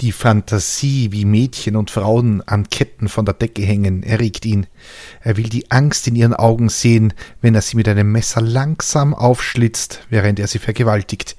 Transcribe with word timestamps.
Die 0.00 0.10
Fantasie, 0.10 1.12
wie 1.12 1.24
Mädchen 1.24 1.76
und 1.76 1.90
Frauen 1.90 2.42
an 2.42 2.68
Ketten 2.68 3.08
von 3.08 3.24
der 3.24 3.34
Decke 3.34 3.62
hängen, 3.62 4.02
erregt 4.02 4.44
ihn. 4.44 4.66
Er 5.22 5.36
will 5.36 5.48
die 5.48 5.70
Angst 5.70 6.08
in 6.08 6.16
ihren 6.16 6.34
Augen 6.34 6.68
sehen, 6.68 7.14
wenn 7.40 7.54
er 7.54 7.62
sie 7.62 7.76
mit 7.76 7.88
einem 7.88 8.10
Messer 8.10 8.40
langsam 8.40 9.14
aufschlitzt, 9.14 10.00
während 10.10 10.40
er 10.40 10.48
sie 10.48 10.58
vergewaltigt. 10.58 11.36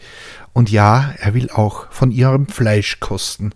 Und 0.54 0.72
ja, 0.72 1.14
er 1.20 1.34
will 1.34 1.50
auch 1.50 1.92
von 1.92 2.12
ihrem 2.12 2.48
Fleisch 2.48 3.02
kosten. 3.02 3.52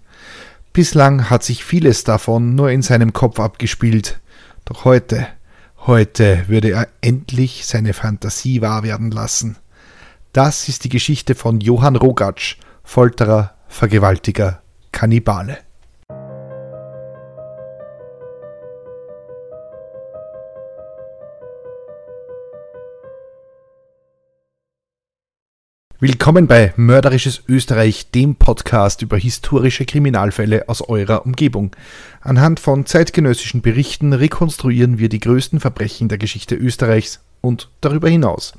Bislang 0.74 1.30
hat 1.30 1.44
sich 1.44 1.64
vieles 1.64 2.04
davon 2.04 2.54
nur 2.56 2.70
in 2.70 2.82
seinem 2.82 3.14
Kopf 3.14 3.40
abgespielt. 3.40 4.20
Doch 4.66 4.84
heute, 4.84 5.28
heute 5.88 6.44
würde 6.48 6.72
er 6.72 6.90
endlich 7.00 7.66
seine 7.66 7.94
Fantasie 7.94 8.62
wahr 8.62 8.84
werden 8.84 9.12
lassen. 9.12 9.56
Das 10.34 10.68
ist 10.68 10.84
die 10.84 10.90
Geschichte 10.90 11.36
von 11.36 11.62
Johann 11.62 11.96
Rogatsch, 11.96 12.58
Folterer, 12.84 13.56
Vergewaltiger, 13.68 14.62
Kannibale. 14.92 15.60
Willkommen 26.02 26.48
bei 26.48 26.74
Mörderisches 26.78 27.44
Österreich, 27.50 28.10
dem 28.12 28.36
Podcast 28.36 29.02
über 29.02 29.18
historische 29.18 29.86
Kriminalfälle 29.86 30.70
aus 30.70 30.82
eurer 30.82 31.26
Umgebung. 31.26 31.76
Anhand 32.22 32.62
von 32.62 32.86
zeitgenössischen 32.86 33.62
Berichten 33.62 34.14
rekonstruieren 34.14 34.98
wir 34.98 35.10
die 35.10 35.20
größten 35.20 35.60
Verbrechen 35.60 36.08
der 36.08 36.18
Geschichte 36.18 36.56
Österreichs 36.56 37.20
und 37.42 37.70
darüber 37.82 38.08
hinaus. 38.08 38.54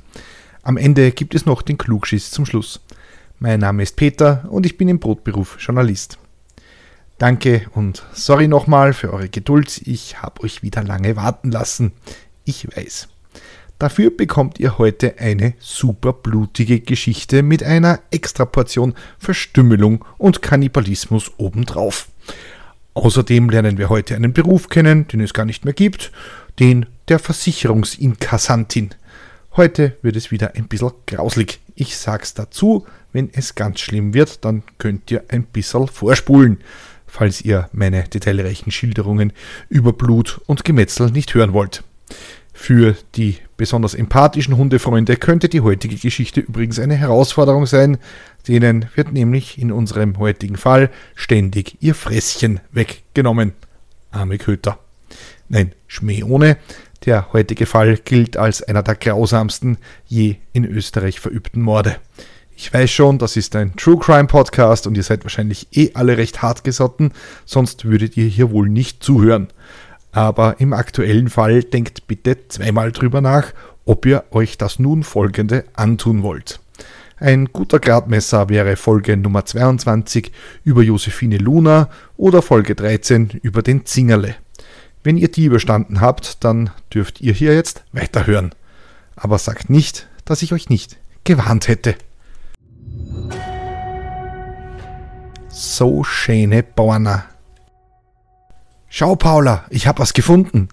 Am 0.61 0.77
Ende 0.77 1.11
gibt 1.11 1.33
es 1.33 1.47
noch 1.47 1.63
den 1.63 1.79
Klugschiss 1.79 2.29
zum 2.29 2.45
Schluss. 2.45 2.79
Mein 3.43 3.59
Name 3.59 3.81
ist 3.81 3.95
Peter 3.95 4.47
und 4.51 4.67
ich 4.67 4.77
bin 4.77 4.87
im 4.87 4.99
Brotberuf 4.99 5.57
Journalist. 5.59 6.19
Danke 7.17 7.65
und 7.73 8.03
sorry 8.13 8.47
nochmal 8.47 8.93
für 8.93 9.11
eure 9.11 9.29
Geduld. 9.29 9.81
Ich 9.85 10.21
habe 10.21 10.43
euch 10.43 10.61
wieder 10.61 10.83
lange 10.83 11.15
warten 11.15 11.49
lassen. 11.49 11.91
Ich 12.45 12.67
weiß. 12.77 13.07
Dafür 13.79 14.15
bekommt 14.15 14.59
ihr 14.59 14.77
heute 14.77 15.17
eine 15.17 15.55
super 15.57 16.13
blutige 16.13 16.81
Geschichte 16.81 17.41
mit 17.41 17.63
einer 17.63 18.01
Extraportion 18.11 18.93
Verstümmelung 19.17 20.05
und 20.19 20.43
Kannibalismus 20.43 21.31
obendrauf. 21.37 22.09
Außerdem 22.93 23.49
lernen 23.49 23.79
wir 23.79 23.89
heute 23.89 24.15
einen 24.15 24.33
Beruf 24.33 24.69
kennen, 24.69 25.07
den 25.07 25.19
es 25.19 25.33
gar 25.33 25.45
nicht 25.45 25.65
mehr 25.65 25.73
gibt, 25.73 26.11
den 26.59 26.85
der 27.07 27.17
Versicherungsinkassantin. 27.17 28.91
Heute 29.55 29.97
wird 30.03 30.15
es 30.15 30.29
wieder 30.29 30.53
ein 30.55 30.67
bisschen 30.67 30.91
grauslig. 31.07 31.59
Ich 31.73 31.97
sag's 31.97 32.35
dazu, 32.35 32.85
wenn 33.13 33.29
es 33.33 33.55
ganz 33.55 33.79
schlimm 33.79 34.13
wird, 34.13 34.43
dann 34.45 34.63
könnt 34.77 35.11
ihr 35.11 35.23
ein 35.27 35.43
bisschen 35.43 35.87
vorspulen, 35.87 36.59
falls 37.07 37.41
ihr 37.41 37.69
meine 37.73 38.03
detailreichen 38.03 38.71
Schilderungen 38.71 39.33
über 39.69 39.93
Blut 39.93 40.41
und 40.45 40.63
Gemetzel 40.63 41.11
nicht 41.11 41.33
hören 41.33 41.53
wollt. 41.53 41.83
Für 42.53 42.95
die 43.15 43.37
besonders 43.57 43.93
empathischen 43.93 44.55
Hundefreunde 44.55 45.15
könnte 45.15 45.49
die 45.49 45.61
heutige 45.61 45.95
Geschichte 45.95 46.41
übrigens 46.41 46.79
eine 46.79 46.95
Herausforderung 46.95 47.65
sein. 47.65 47.97
Denen 48.47 48.87
wird 48.95 49.13
nämlich 49.13 49.57
in 49.57 49.71
unserem 49.71 50.17
heutigen 50.19 50.57
Fall 50.57 50.89
ständig 51.15 51.77
ihr 51.81 51.95
Fresschen 51.95 52.59
weggenommen. 52.71 53.53
Arme 54.11 54.37
Köter. 54.37 54.77
Nein, 55.49 55.71
Schmäh 55.87 56.23
ohne. 56.23 56.57
Der 57.05 57.33
heutige 57.33 57.65
Fall 57.65 57.97
gilt 57.97 58.37
als 58.37 58.61
einer 58.61 58.83
der 58.83 58.95
grausamsten 58.95 59.77
je 60.07 60.35
in 60.53 60.65
Österreich 60.65 61.19
verübten 61.19 61.61
Morde. 61.61 61.95
Ich 62.63 62.71
weiß 62.71 62.91
schon, 62.91 63.17
das 63.17 63.37
ist 63.37 63.55
ein 63.55 63.75
True 63.75 63.97
Crime 63.97 64.27
Podcast 64.27 64.85
und 64.85 64.95
ihr 64.95 65.01
seid 65.01 65.25
wahrscheinlich 65.25 65.67
eh 65.71 65.93
alle 65.95 66.19
recht 66.19 66.43
hart 66.43 66.63
gesotten, 66.63 67.11
sonst 67.43 67.85
würdet 67.85 68.15
ihr 68.17 68.27
hier 68.27 68.51
wohl 68.51 68.69
nicht 68.69 69.03
zuhören. 69.03 69.47
Aber 70.11 70.59
im 70.59 70.71
aktuellen 70.71 71.31
Fall 71.31 71.63
denkt 71.63 72.05
bitte 72.05 72.37
zweimal 72.49 72.91
drüber 72.91 73.19
nach, 73.19 73.51
ob 73.85 74.05
ihr 74.05 74.25
euch 74.29 74.59
das 74.59 74.77
nun 74.77 75.01
folgende 75.01 75.63
antun 75.73 76.21
wollt. 76.21 76.59
Ein 77.17 77.45
guter 77.51 77.79
Gradmesser 77.79 78.47
wäre 78.47 78.75
Folge 78.75 79.17
Nummer 79.17 79.43
22 79.43 80.31
über 80.63 80.83
Josephine 80.83 81.39
Luna 81.39 81.89
oder 82.15 82.43
Folge 82.43 82.75
13 82.75 83.39
über 83.41 83.63
den 83.63 83.87
Zingerle. 83.87 84.35
Wenn 85.03 85.17
ihr 85.17 85.31
die 85.31 85.45
überstanden 85.45 85.99
habt, 85.99 86.43
dann 86.43 86.69
dürft 86.93 87.21
ihr 87.21 87.33
hier 87.33 87.55
jetzt 87.55 87.83
weiterhören. 87.91 88.53
Aber 89.15 89.39
sagt 89.39 89.71
nicht, 89.71 90.07
dass 90.25 90.43
ich 90.43 90.53
euch 90.53 90.69
nicht 90.69 90.97
gewarnt 91.23 91.67
hätte. 91.67 91.95
So 95.53 96.05
schöne 96.05 96.63
Borner. 96.63 97.25
Schau, 98.87 99.15
Paula, 99.15 99.65
ich 99.69 99.85
hab 99.85 99.99
was 99.99 100.13
gefunden. 100.13 100.69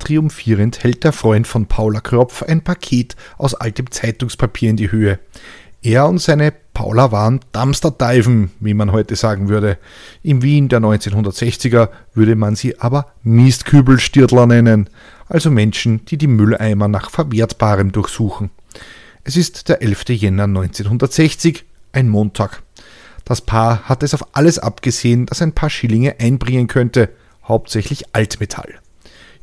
Triumphierend 0.00 0.82
hält 0.82 1.04
der 1.04 1.12
Freund 1.12 1.46
von 1.46 1.66
Paula 1.66 2.00
Kropf 2.00 2.42
ein 2.42 2.62
Paket 2.62 3.14
aus 3.38 3.54
altem 3.54 3.90
Zeitungspapier 3.90 4.70
in 4.70 4.76
die 4.76 4.90
Höhe. 4.90 5.20
Er 5.80 6.08
und 6.08 6.18
seine 6.18 6.52
Paula 6.74 7.12
waren 7.12 7.40
Dumpster-Diven, 7.52 8.50
wie 8.58 8.74
man 8.74 8.90
heute 8.90 9.14
sagen 9.14 9.48
würde. 9.48 9.78
Im 10.24 10.42
Wien 10.42 10.68
der 10.68 10.80
1960er 10.80 11.90
würde 12.12 12.34
man 12.34 12.56
sie 12.56 12.80
aber 12.80 13.12
Mistkübelstiertler 13.22 14.46
nennen, 14.46 14.90
also 15.28 15.52
Menschen, 15.52 16.04
die 16.04 16.18
die 16.18 16.26
Mülleimer 16.26 16.88
nach 16.88 17.10
Verwertbarem 17.10 17.92
durchsuchen. 17.92 18.50
Es 19.22 19.36
ist 19.36 19.68
der 19.68 19.82
11. 19.82 20.08
Jänner 20.08 20.44
1960, 20.44 21.64
ein 21.92 22.08
Montag. 22.08 22.62
Das 23.26 23.42
Paar 23.42 23.82
hat 23.88 24.02
es 24.02 24.14
auf 24.14 24.34
alles 24.34 24.58
abgesehen, 24.58 25.26
das 25.26 25.42
ein 25.42 25.52
paar 25.52 25.68
Schillinge 25.68 26.16
einbringen 26.18 26.66
könnte– 26.68 27.10
hauptsächlich 27.48 28.14
Altmetall. 28.14 28.74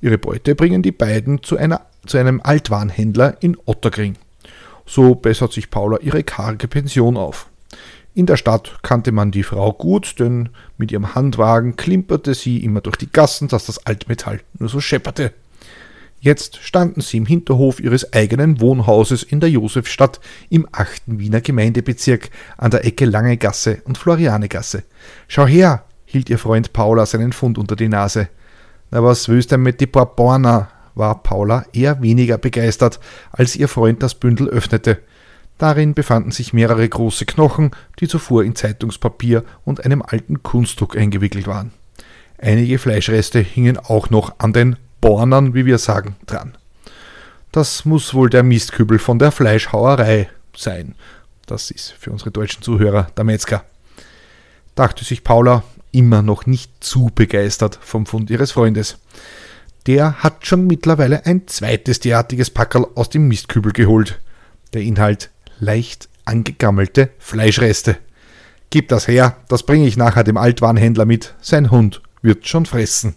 Ihre 0.01 0.17
Beute 0.17 0.55
bringen 0.55 0.81
die 0.81 0.91
beiden 0.91 1.41
zu, 1.43 1.57
einer, 1.57 1.81
zu 2.05 2.17
einem 2.17 2.41
Altwarenhändler 2.43 3.41
in 3.41 3.57
Ottergring. 3.65 4.15
So 4.85 5.15
bessert 5.15 5.53
sich 5.53 5.69
Paula 5.69 5.99
ihre 5.99 6.23
karge 6.23 6.67
Pension 6.67 7.15
auf. 7.15 7.47
In 8.13 8.25
der 8.25 8.37
Stadt 8.37 8.79
kannte 8.83 9.11
man 9.11 9.31
die 9.31 9.43
Frau 9.43 9.71
gut, 9.71 10.19
denn 10.19 10.49
mit 10.77 10.91
ihrem 10.91 11.15
Handwagen 11.15 11.77
klimperte 11.77 12.33
sie 12.33 12.63
immer 12.63 12.81
durch 12.81 12.97
die 12.97 13.11
Gassen, 13.11 13.47
dass 13.47 13.65
das 13.65 13.85
Altmetall 13.85 14.41
nur 14.59 14.69
so 14.69 14.81
schepperte. 14.81 15.33
Jetzt 16.23 16.59
standen 16.63 17.01
sie 17.01 17.17
im 17.17 17.25
Hinterhof 17.25 17.81
ihres 17.81 18.13
eigenen 18.13 18.61
Wohnhauses 18.61 19.23
in 19.23 19.41
der 19.41 19.49
Josefstadt 19.49 20.21
im 20.49 20.65
8. 20.71 21.01
Wiener 21.07 21.41
Gemeindebezirk 21.41 22.29
an 22.55 22.71
der 22.71 22.85
Ecke 22.85 23.03
Lange 23.03 23.35
Gasse 23.35 23.81
und 23.83 23.97
Florianegasse. 23.97 24.83
Schau 25.27 25.45
her, 25.45 25.83
hielt 26.05 26.29
ihr 26.29 26.39
Freund 26.39 26.71
Paula 26.71 27.05
seinen 27.05 27.33
Fund 27.33 27.57
unter 27.57 27.75
die 27.75 27.89
Nase. 27.89 28.29
Na 28.89 29.03
was 29.03 29.27
willst 29.27 29.51
du 29.51 29.57
mit 29.57 29.81
die 29.81 29.85
Borborna? 29.85 30.69
war 30.95 31.21
Paula 31.23 31.65
eher 31.73 32.01
weniger 32.01 32.37
begeistert, 32.37 33.01
als 33.33 33.57
ihr 33.57 33.67
Freund 33.67 34.01
das 34.01 34.15
Bündel 34.15 34.47
öffnete. 34.47 34.99
Darin 35.57 35.93
befanden 35.93 36.31
sich 36.31 36.53
mehrere 36.53 36.87
große 36.87 37.25
Knochen, 37.25 37.71
die 37.99 38.07
zuvor 38.07 38.45
in 38.45 38.55
Zeitungspapier 38.55 39.43
und 39.65 39.83
einem 39.83 40.01
alten 40.01 40.41
Kunstdruck 40.41 40.95
eingewickelt 40.95 41.47
waren. 41.47 41.73
Einige 42.37 42.79
Fleischreste 42.79 43.39
hingen 43.39 43.77
auch 43.77 44.09
noch 44.09 44.35
an 44.39 44.53
den 44.53 44.77
Bornern, 45.03 45.53
wie 45.53 45.65
wir 45.65 45.79
sagen, 45.79 46.15
dran. 46.27 46.57
Das 47.51 47.83
muss 47.83 48.13
wohl 48.13 48.29
der 48.29 48.41
Mistkübel 48.41 48.99
von 48.99 49.19
der 49.19 49.33
Fleischhauerei 49.33 50.29
sein. 50.55 50.95
Das 51.45 51.71
ist 51.71 51.91
für 51.91 52.09
unsere 52.09 52.31
deutschen 52.31 52.61
Zuhörer 52.61 53.09
der 53.17 53.25
Metzger. 53.25 53.65
Dachte 54.75 55.03
sich 55.03 55.25
Paula, 55.25 55.65
immer 55.91 56.21
noch 56.21 56.45
nicht 56.45 56.71
zu 56.79 57.11
begeistert 57.13 57.77
vom 57.81 58.05
Fund 58.05 58.29
ihres 58.29 58.53
Freundes. 58.53 58.97
Der 59.87 60.23
hat 60.23 60.47
schon 60.47 60.67
mittlerweile 60.67 61.25
ein 61.25 61.47
zweites 61.47 61.99
derartiges 61.99 62.49
Packerl 62.49 62.87
aus 62.95 63.09
dem 63.09 63.27
Mistkübel 63.27 63.73
geholt. 63.73 64.21
Der 64.71 64.83
Inhalt 64.83 65.31
leicht 65.59 66.07
angegammelte 66.23 67.09
Fleischreste. 67.19 67.97
Gib 68.69 68.87
das 68.87 69.09
her, 69.09 69.35
das 69.49 69.63
bringe 69.63 69.85
ich 69.85 69.97
nachher 69.97 70.23
dem 70.23 70.37
Altwarenhändler 70.37 71.03
mit. 71.03 71.35
Sein 71.41 71.71
Hund 71.71 72.01
wird 72.21 72.47
schon 72.47 72.65
fressen. 72.65 73.15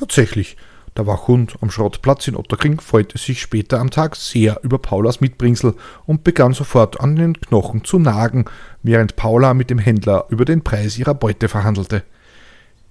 Tatsächlich, 0.00 0.56
der 0.96 1.06
Wachhund 1.06 1.56
am 1.60 1.70
Schrottplatz 1.70 2.26
in 2.26 2.34
Otterkring 2.34 2.80
freute 2.80 3.18
sich 3.18 3.42
später 3.42 3.78
am 3.78 3.90
Tag 3.90 4.16
sehr 4.16 4.58
über 4.62 4.78
Paulas 4.78 5.20
Mitbringsel 5.20 5.74
und 6.06 6.24
begann 6.24 6.54
sofort 6.54 6.98
an 7.00 7.16
den 7.16 7.38
Knochen 7.38 7.84
zu 7.84 7.98
nagen, 7.98 8.46
während 8.82 9.16
Paula 9.16 9.52
mit 9.52 9.68
dem 9.68 9.78
Händler 9.78 10.24
über 10.30 10.46
den 10.46 10.64
Preis 10.64 10.98
ihrer 10.98 11.12
Beute 11.12 11.50
verhandelte. 11.50 12.02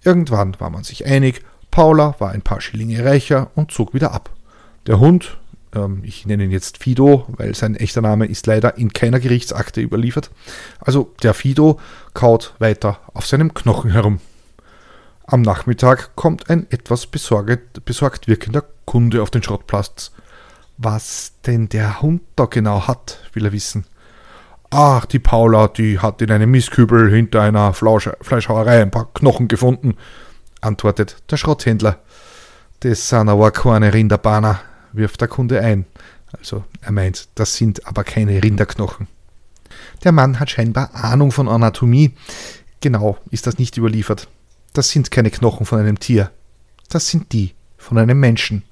Irgendwann 0.03 0.59
war 0.59 0.69
man 0.69 0.83
sich 0.83 1.07
einig, 1.07 1.41
Paula 1.71 2.13
war 2.19 2.29
ein 2.29 2.43
paar 2.43 2.61
Schillinge 2.61 3.03
reicher 3.03 3.49
und 3.55 3.71
zog 3.71 3.95
wieder 3.95 4.11
ab. 4.11 4.29
Der 4.85 4.99
Hund, 4.99 5.39
ähm, 5.73 6.03
ich 6.03 6.27
nenne 6.27 6.43
ihn 6.43 6.51
jetzt 6.51 6.77
Fido, 6.77 7.25
weil 7.29 7.55
sein 7.55 7.75
echter 7.75 8.01
Name 8.01 8.27
ist 8.27 8.45
leider 8.45 8.77
in 8.77 8.93
keiner 8.93 9.19
Gerichtsakte 9.19 9.81
überliefert, 9.81 10.29
also 10.79 11.15
der 11.23 11.33
Fido 11.33 11.79
kaut 12.13 12.53
weiter 12.59 12.99
auf 13.15 13.25
seinem 13.25 13.55
Knochen 13.55 13.89
herum. 13.93 14.19
Am 15.31 15.43
Nachmittag 15.43 16.15
kommt 16.15 16.49
ein 16.49 16.65
etwas 16.71 17.05
besorgt, 17.05 17.85
besorgt 17.85 18.27
wirkender 18.27 18.63
Kunde 18.85 19.21
auf 19.21 19.29
den 19.29 19.43
Schrottplatz. 19.43 20.11
Was 20.79 21.33
denn 21.45 21.69
der 21.69 22.01
Hund 22.01 22.23
da 22.35 22.45
genau 22.45 22.87
hat, 22.87 23.19
will 23.33 23.45
er 23.45 23.51
wissen. 23.51 23.85
Ach, 24.71 25.05
die 25.05 25.19
Paula, 25.19 25.67
die 25.67 25.99
hat 25.99 26.23
in 26.23 26.31
einem 26.31 26.49
Mistkübel 26.49 27.11
hinter 27.11 27.43
einer 27.43 27.75
Flausch 27.75 28.09
Fleischhauerei 28.21 28.81
ein 28.81 28.89
paar 28.89 29.13
Knochen 29.13 29.47
gefunden, 29.47 29.97
antwortet 30.61 31.17
der 31.29 31.37
Schrotthändler. 31.37 31.99
Das 32.79 33.09
sind 33.09 33.29
aber 33.29 33.51
keine 33.51 33.93
Rinderbahner, 33.93 34.61
wirft 34.93 35.21
der 35.21 35.27
Kunde 35.27 35.61
ein. 35.61 35.85
Also 36.39 36.63
er 36.81 36.91
meint, 36.91 37.29
das 37.35 37.55
sind 37.55 37.85
aber 37.85 38.03
keine 38.03 38.41
Rinderknochen. 38.41 39.07
Der 40.03 40.11
Mann 40.11 40.39
hat 40.39 40.49
scheinbar 40.49 40.95
Ahnung 40.95 41.31
von 41.31 41.47
Anatomie. 41.47 42.15
Genau 42.81 43.19
ist 43.29 43.45
das 43.45 43.59
nicht 43.59 43.77
überliefert. 43.77 44.27
Das 44.73 44.89
sind 44.89 45.11
keine 45.11 45.31
Knochen 45.31 45.65
von 45.65 45.79
einem 45.79 45.99
Tier. 45.99 46.31
Das 46.89 47.07
sind 47.07 47.33
die 47.33 47.53
von 47.77 47.97
einem 47.97 48.19
Menschen. 48.19 48.63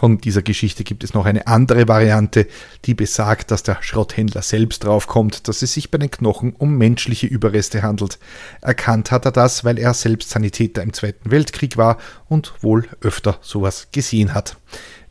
Von 0.00 0.16
dieser 0.16 0.40
Geschichte 0.40 0.82
gibt 0.82 1.04
es 1.04 1.12
noch 1.12 1.26
eine 1.26 1.46
andere 1.46 1.86
Variante, 1.86 2.46
die 2.86 2.94
besagt, 2.94 3.50
dass 3.50 3.62
der 3.62 3.82
Schrotthändler 3.82 4.40
selbst 4.40 4.84
draufkommt, 4.84 5.46
dass 5.46 5.60
es 5.60 5.74
sich 5.74 5.90
bei 5.90 5.98
den 5.98 6.10
Knochen 6.10 6.54
um 6.54 6.78
menschliche 6.78 7.26
Überreste 7.26 7.82
handelt. 7.82 8.18
Erkannt 8.62 9.10
hat 9.10 9.26
er 9.26 9.32
das, 9.32 9.62
weil 9.62 9.78
er 9.78 9.92
selbst 9.92 10.30
Sanitäter 10.30 10.82
im 10.82 10.94
Zweiten 10.94 11.30
Weltkrieg 11.30 11.76
war 11.76 11.98
und 12.30 12.54
wohl 12.62 12.88
öfter 13.02 13.38
sowas 13.42 13.88
gesehen 13.92 14.32
hat. 14.32 14.56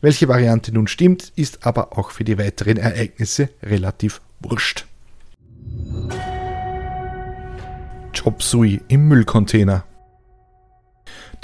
Welche 0.01 0.27
Variante 0.27 0.71
nun 0.71 0.87
stimmt, 0.87 1.33
ist 1.35 1.67
aber 1.67 1.95
auch 1.95 2.09
für 2.09 2.23
die 2.23 2.39
weiteren 2.39 2.77
Ereignisse 2.77 3.49
relativ 3.61 4.21
wurscht. 4.39 4.87
Chop 8.13 8.43
Sui 8.43 8.81
im 8.87 9.07
Müllcontainer. 9.07 9.85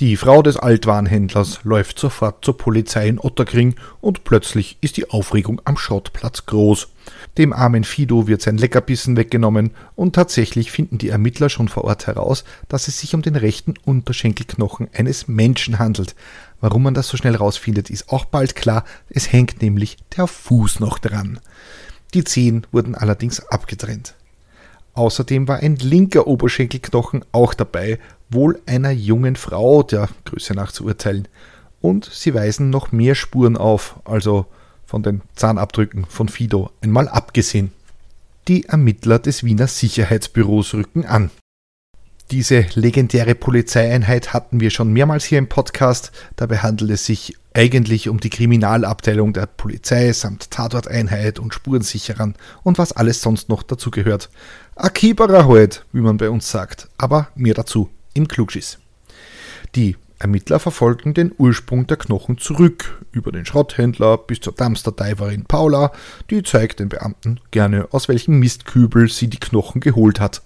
Die 0.01 0.17
Frau 0.17 0.41
des 0.41 0.57
Altwarenhändlers 0.57 1.63
läuft 1.63 1.99
sofort 1.99 2.43
zur 2.43 2.57
Polizei 2.57 3.07
in 3.07 3.17
Otterkring 3.17 3.75
und 4.01 4.25
plötzlich 4.25 4.77
ist 4.81 4.97
die 4.97 5.09
Aufregung 5.09 5.61
am 5.63 5.77
Schrottplatz 5.77 6.45
groß. 6.45 6.89
Dem 7.37 7.53
armen 7.53 7.85
Fido 7.85 8.27
wird 8.27 8.41
sein 8.41 8.57
Leckerbissen 8.57 9.15
weggenommen 9.15 9.71
und 9.95 10.13
tatsächlich 10.13 10.69
finden 10.71 10.97
die 10.97 11.09
Ermittler 11.09 11.49
schon 11.49 11.69
vor 11.69 11.85
Ort 11.85 12.07
heraus, 12.07 12.43
dass 12.67 12.89
es 12.89 12.99
sich 12.99 13.15
um 13.15 13.21
den 13.21 13.37
rechten 13.37 13.75
Unterschenkelknochen 13.85 14.89
eines 14.93 15.29
Menschen 15.29 15.79
handelt. 15.79 16.13
Warum 16.59 16.83
man 16.83 16.93
das 16.93 17.07
so 17.07 17.15
schnell 17.15 17.35
rausfindet, 17.35 17.89
ist 17.89 18.09
auch 18.09 18.25
bald 18.25 18.55
klar. 18.55 18.83
Es 19.07 19.31
hängt 19.31 19.61
nämlich 19.61 19.97
der 20.17 20.27
Fuß 20.27 20.81
noch 20.81 20.99
dran. 20.99 21.39
Die 22.13 22.25
Zehen 22.25 22.67
wurden 22.71 22.95
allerdings 22.95 23.39
abgetrennt. 23.47 24.15
Außerdem 24.95 25.47
war 25.47 25.57
ein 25.57 25.75
linker 25.75 26.25
Oberschenkelknochen 26.25 27.25
auch 27.33 27.53
dabei, 27.53 27.99
wohl 28.29 28.59
einer 28.65 28.91
jungen 28.91 29.35
Frau 29.35 29.83
der 29.83 30.09
Größe 30.23 30.53
nach 30.53 30.71
zu 30.71 30.85
urteilen. 30.85 31.27
Und 31.81 32.05
sie 32.05 32.33
weisen 32.33 32.69
noch 32.69 32.91
mehr 32.91 33.13
Spuren 33.13 33.57
auf, 33.57 33.99
also 34.05 34.45
von 34.85 35.03
den 35.03 35.21
Zahnabdrücken 35.35 36.05
von 36.05 36.29
Fido 36.29 36.71
einmal 36.81 37.09
abgesehen. 37.09 37.71
Die 38.47 38.65
Ermittler 38.65 39.19
des 39.19 39.43
Wiener 39.43 39.67
Sicherheitsbüros 39.67 40.73
rücken 40.73 41.05
an. 41.05 41.29
Diese 42.31 42.65
legendäre 42.73 43.35
Polizeieinheit 43.35 44.33
hatten 44.33 44.59
wir 44.59 44.71
schon 44.71 44.93
mehrmals 44.93 45.25
hier 45.25 45.37
im 45.37 45.49
Podcast. 45.49 46.11
Dabei 46.35 46.59
handelt 46.59 46.89
es 46.91 47.05
sich 47.05 47.35
eigentlich 47.53 48.09
um 48.09 48.19
die 48.19 48.29
Kriminalabteilung 48.29 49.31
der 49.31 49.45
Polizei 49.45 50.11
samt 50.11 50.49
Tatorteinheit 50.49 51.39
und 51.39 51.53
Spurensicherern 51.53 52.35
und 52.63 52.77
was 52.77 52.93
alles 52.93 53.21
sonst 53.21 53.47
noch 53.47 53.63
dazu 53.63 53.91
Akiberer 54.75 55.47
halt, 55.47 55.85
wie 55.93 56.01
man 56.01 56.17
bei 56.17 56.29
uns 56.29 56.51
sagt, 56.51 56.89
aber 56.97 57.29
mehr 57.35 57.53
dazu 57.53 57.89
im 58.13 58.27
Klugschiss. 58.27 58.77
Die 59.73 59.95
Ermittler 60.19 60.59
verfolgen 60.59 61.13
den 61.13 61.33
Ursprung 61.37 61.87
der 61.87 61.97
Knochen 61.97 62.37
zurück, 62.37 63.01
über 63.11 63.31
den 63.31 63.45
Schrotthändler 63.45 64.17
bis 64.17 64.41
zur 64.41 64.53
Dumpster-Diverin 64.53 65.45
Paula, 65.45 65.93
die 66.29 66.43
zeigt 66.43 66.79
den 66.79 66.89
Beamten 66.89 67.39
gerne, 67.51 67.87
aus 67.91 68.09
welchem 68.09 68.39
Mistkübel 68.39 69.09
sie 69.09 69.29
die 69.29 69.39
Knochen 69.39 69.79
geholt 69.79 70.19
hat. 70.19 70.41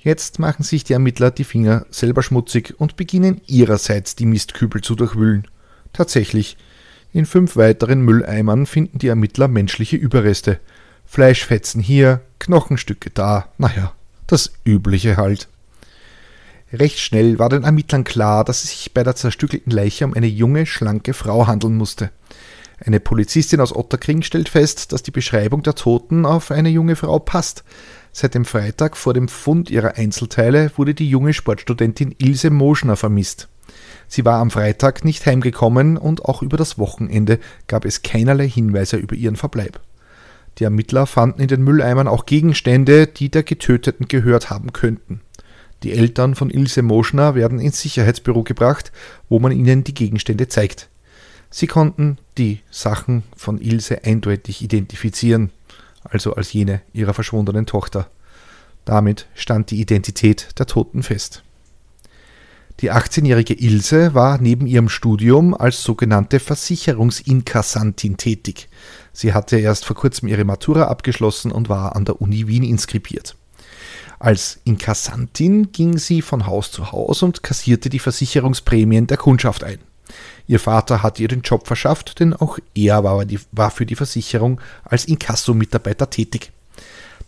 Jetzt 0.00 0.38
machen 0.40 0.64
sich 0.64 0.82
die 0.82 0.94
Ermittler 0.94 1.30
die 1.30 1.44
Finger 1.44 1.86
selber 1.90 2.22
schmutzig 2.22 2.74
und 2.78 2.96
beginnen 2.96 3.40
ihrerseits 3.46 4.16
die 4.16 4.26
Mistkübel 4.26 4.80
zu 4.80 4.96
durchwühlen. 4.96 5.46
Tatsächlich, 5.92 6.56
in 7.12 7.26
fünf 7.26 7.56
weiteren 7.56 8.00
Mülleimern 8.00 8.66
finden 8.66 8.98
die 8.98 9.08
Ermittler 9.08 9.46
menschliche 9.46 9.96
Überreste. 9.96 10.58
Fleischfetzen 11.12 11.82
hier, 11.82 12.20
Knochenstücke 12.38 13.10
da, 13.10 13.48
naja, 13.58 13.94
das 14.28 14.52
Übliche 14.64 15.16
halt. 15.16 15.48
Recht 16.72 17.00
schnell 17.00 17.40
war 17.40 17.48
den 17.48 17.64
Ermittlern 17.64 18.04
klar, 18.04 18.44
dass 18.44 18.62
es 18.62 18.70
sich 18.70 18.94
bei 18.94 19.02
der 19.02 19.16
zerstückelten 19.16 19.72
Leiche 19.72 20.04
um 20.04 20.14
eine 20.14 20.28
junge, 20.28 20.66
schlanke 20.66 21.12
Frau 21.12 21.48
handeln 21.48 21.76
musste. 21.76 22.10
Eine 22.78 23.00
Polizistin 23.00 23.58
aus 23.60 23.74
Otterkring 23.74 24.22
stellt 24.22 24.48
fest, 24.48 24.92
dass 24.92 25.02
die 25.02 25.10
Beschreibung 25.10 25.64
der 25.64 25.74
Toten 25.74 26.24
auf 26.24 26.52
eine 26.52 26.68
junge 26.68 26.94
Frau 26.94 27.18
passt. 27.18 27.64
Seit 28.12 28.36
dem 28.36 28.44
Freitag 28.44 28.96
vor 28.96 29.12
dem 29.12 29.26
Fund 29.26 29.68
ihrer 29.68 29.96
Einzelteile 29.96 30.70
wurde 30.76 30.94
die 30.94 31.10
junge 31.10 31.32
Sportstudentin 31.32 32.14
Ilse 32.18 32.50
Moschner 32.50 32.94
vermisst. 32.94 33.48
Sie 34.06 34.24
war 34.24 34.38
am 34.38 34.52
Freitag 34.52 35.04
nicht 35.04 35.26
heimgekommen 35.26 35.96
und 35.96 36.24
auch 36.24 36.40
über 36.40 36.56
das 36.56 36.78
Wochenende 36.78 37.40
gab 37.66 37.84
es 37.84 38.02
keinerlei 38.02 38.48
Hinweise 38.48 38.96
über 38.96 39.16
ihren 39.16 39.34
Verbleib. 39.34 39.80
Die 40.58 40.64
Ermittler 40.64 41.06
fanden 41.06 41.40
in 41.40 41.48
den 41.48 41.62
Mülleimern 41.62 42.08
auch 42.08 42.26
Gegenstände, 42.26 43.06
die 43.06 43.30
der 43.30 43.42
Getöteten 43.42 44.08
gehört 44.08 44.50
haben 44.50 44.72
könnten. 44.72 45.20
Die 45.82 45.92
Eltern 45.92 46.34
von 46.34 46.50
Ilse 46.50 46.82
Moschner 46.82 47.34
werden 47.34 47.58
ins 47.58 47.80
Sicherheitsbüro 47.80 48.42
gebracht, 48.42 48.92
wo 49.28 49.38
man 49.38 49.52
ihnen 49.52 49.84
die 49.84 49.94
Gegenstände 49.94 50.48
zeigt. 50.48 50.90
Sie 51.48 51.66
konnten 51.66 52.18
die 52.36 52.60
Sachen 52.70 53.22
von 53.34 53.60
Ilse 53.60 54.04
eindeutig 54.04 54.62
identifizieren 54.62 55.50
also 56.04 56.34
als 56.34 56.52
jene 56.52 56.82
ihrer 56.92 57.14
verschwundenen 57.14 57.66
Tochter. 57.66 58.08
Damit 58.84 59.26
stand 59.34 59.70
die 59.70 59.80
Identität 59.80 60.58
der 60.58 60.66
Toten 60.66 61.02
fest. 61.02 61.42
Die 62.80 62.90
18-jährige 62.90 63.54
Ilse 63.54 64.14
war 64.14 64.38
neben 64.40 64.66
ihrem 64.66 64.88
Studium 64.88 65.52
als 65.54 65.82
sogenannte 65.82 66.40
Versicherungsinkassantin 66.40 68.16
tätig. 68.16 68.70
Sie 69.20 69.34
hatte 69.34 69.58
erst 69.58 69.84
vor 69.84 69.96
kurzem 69.96 70.28
ihre 70.28 70.46
Matura 70.46 70.84
abgeschlossen 70.84 71.52
und 71.52 71.68
war 71.68 71.94
an 71.94 72.06
der 72.06 72.22
Uni 72.22 72.46
Wien 72.48 72.62
inskribiert. 72.62 73.36
Als 74.18 74.60
Inkassantin 74.64 75.72
ging 75.72 75.98
sie 75.98 76.22
von 76.22 76.46
Haus 76.46 76.72
zu 76.72 76.90
Haus 76.90 77.22
und 77.22 77.42
kassierte 77.42 77.90
die 77.90 77.98
Versicherungsprämien 77.98 79.08
der 79.08 79.18
Kundschaft 79.18 79.62
ein. 79.62 79.78
Ihr 80.46 80.58
Vater 80.58 81.02
hatte 81.02 81.20
ihr 81.20 81.28
den 81.28 81.42
Job 81.42 81.66
verschafft, 81.66 82.18
denn 82.18 82.32
auch 82.32 82.58
er 82.74 83.04
war 83.04 83.70
für 83.70 83.84
die 83.84 83.94
Versicherung 83.94 84.58
als 84.84 85.04
Inkasso-Mitarbeiter 85.04 86.08
tätig. 86.08 86.50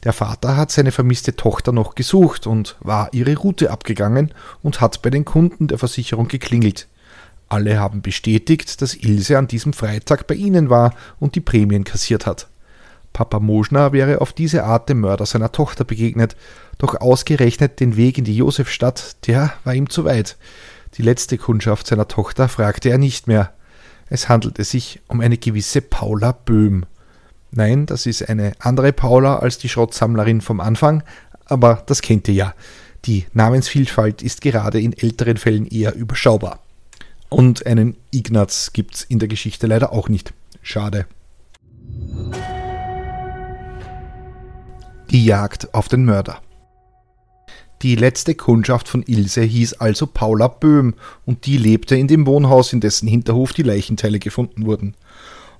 Der 0.02 0.14
Vater 0.14 0.56
hat 0.56 0.70
seine 0.70 0.92
vermisste 0.92 1.37
Tochter 1.37 1.72
noch 1.72 1.94
gesucht 1.94 2.46
und 2.46 2.75
war 2.80 3.11
ihre 3.12 3.37
Route 3.37 3.70
abgegangen 3.70 4.32
und 4.62 4.80
hat 4.80 5.02
bei 5.02 5.11
den 5.11 5.26
Kunden 5.26 5.68
der 5.68 5.76
Versicherung 5.76 6.28
geklingelt. 6.28 6.88
Alle 7.52 7.78
haben 7.78 8.00
bestätigt, 8.00 8.80
dass 8.80 8.94
Ilse 8.94 9.37
an 9.37 9.47
diesem 9.47 9.75
Freitag 9.75 10.26
bei 10.26 10.35
ihnen 10.35 10.71
war 10.71 10.94
und 11.21 11.35
die 11.35 11.40
Prämien 11.40 11.85
kassiert 11.85 12.25
hat. 12.25 12.49
Papa 13.12 13.40
Moschner 13.40 13.92
wäre 13.92 14.23
auf 14.23 14.32
diese 14.32 14.64
Art 14.64 14.88
dem 14.88 15.00
Mörder 15.00 15.26
seiner 15.26 15.52
Tochter 15.52 15.85
begegnet, 15.85 16.35
doch 16.78 16.99
ausgerechnet 16.99 17.78
den 17.78 17.99
Weg 17.99 18.16
in 18.16 18.25
die 18.25 18.38
Josefstadt, 18.38 19.26
der 19.26 19.52
war 19.64 19.75
ihm 19.75 19.90
zu 19.90 20.06
weit. 20.06 20.38
Die 20.97 21.02
letzte 21.02 21.37
Kundschaft 21.37 21.87
seiner 21.87 22.09
Tochter 22.09 22.49
fragte 22.49 22.88
er 22.88 22.97
nicht 22.97 23.26
mehr. 23.26 23.52
Es 24.09 24.30
handelte 24.30 24.64
sich 24.64 25.02
um 25.09 25.21
eine 25.21 25.37
gewisse 25.37 25.82
Paula 25.82 26.32
Böhm. 26.32 26.87
Nein, 27.50 27.85
das 27.85 28.06
ist 28.06 28.30
eine 28.30 28.54
andere 28.61 28.94
Paula 28.94 29.40
als 29.40 29.59
die 29.59 29.68
Schrottsammlerin 29.68 30.40
vom 30.40 30.59
Anfang, 30.61 31.02
aber 31.44 31.82
das 31.85 32.00
kennt 32.00 32.28
ihr 32.28 32.35
ja. 32.35 32.54
Die 33.04 33.26
Namensvielfalt 33.35 34.23
ist 34.23 34.40
gerade 34.40 34.80
in 34.80 34.97
älteren 34.97 35.37
Fällen 35.37 35.66
eher 35.66 35.94
überschaubar. 35.94 36.59
Und 37.32 37.66
einen 37.66 37.96
Ignaz 38.10 38.72
gibt 38.72 38.94
es 38.94 39.02
in 39.04 39.18
der 39.18 39.28
Geschichte 39.28 39.66
leider 39.66 39.92
auch 39.92 40.08
nicht. 40.08 40.34
Schade. 40.62 41.06
Die 45.10 45.24
Jagd 45.24 45.74
auf 45.74 45.88
den 45.88 46.04
Mörder. 46.04 46.40
Die 47.82 47.96
letzte 47.96 48.34
Kundschaft 48.34 48.88
von 48.88 49.02
Ilse 49.02 49.42
hieß 49.42 49.74
also 49.74 50.06
Paula 50.06 50.46
Böhm 50.46 50.94
und 51.26 51.46
die 51.46 51.56
lebte 51.56 51.96
in 51.96 52.06
dem 52.06 52.26
Wohnhaus, 52.26 52.72
in 52.72 52.80
dessen 52.80 53.08
Hinterhof 53.08 53.52
die 53.52 53.62
Leichenteile 53.62 54.18
gefunden 54.18 54.66
wurden. 54.66 54.94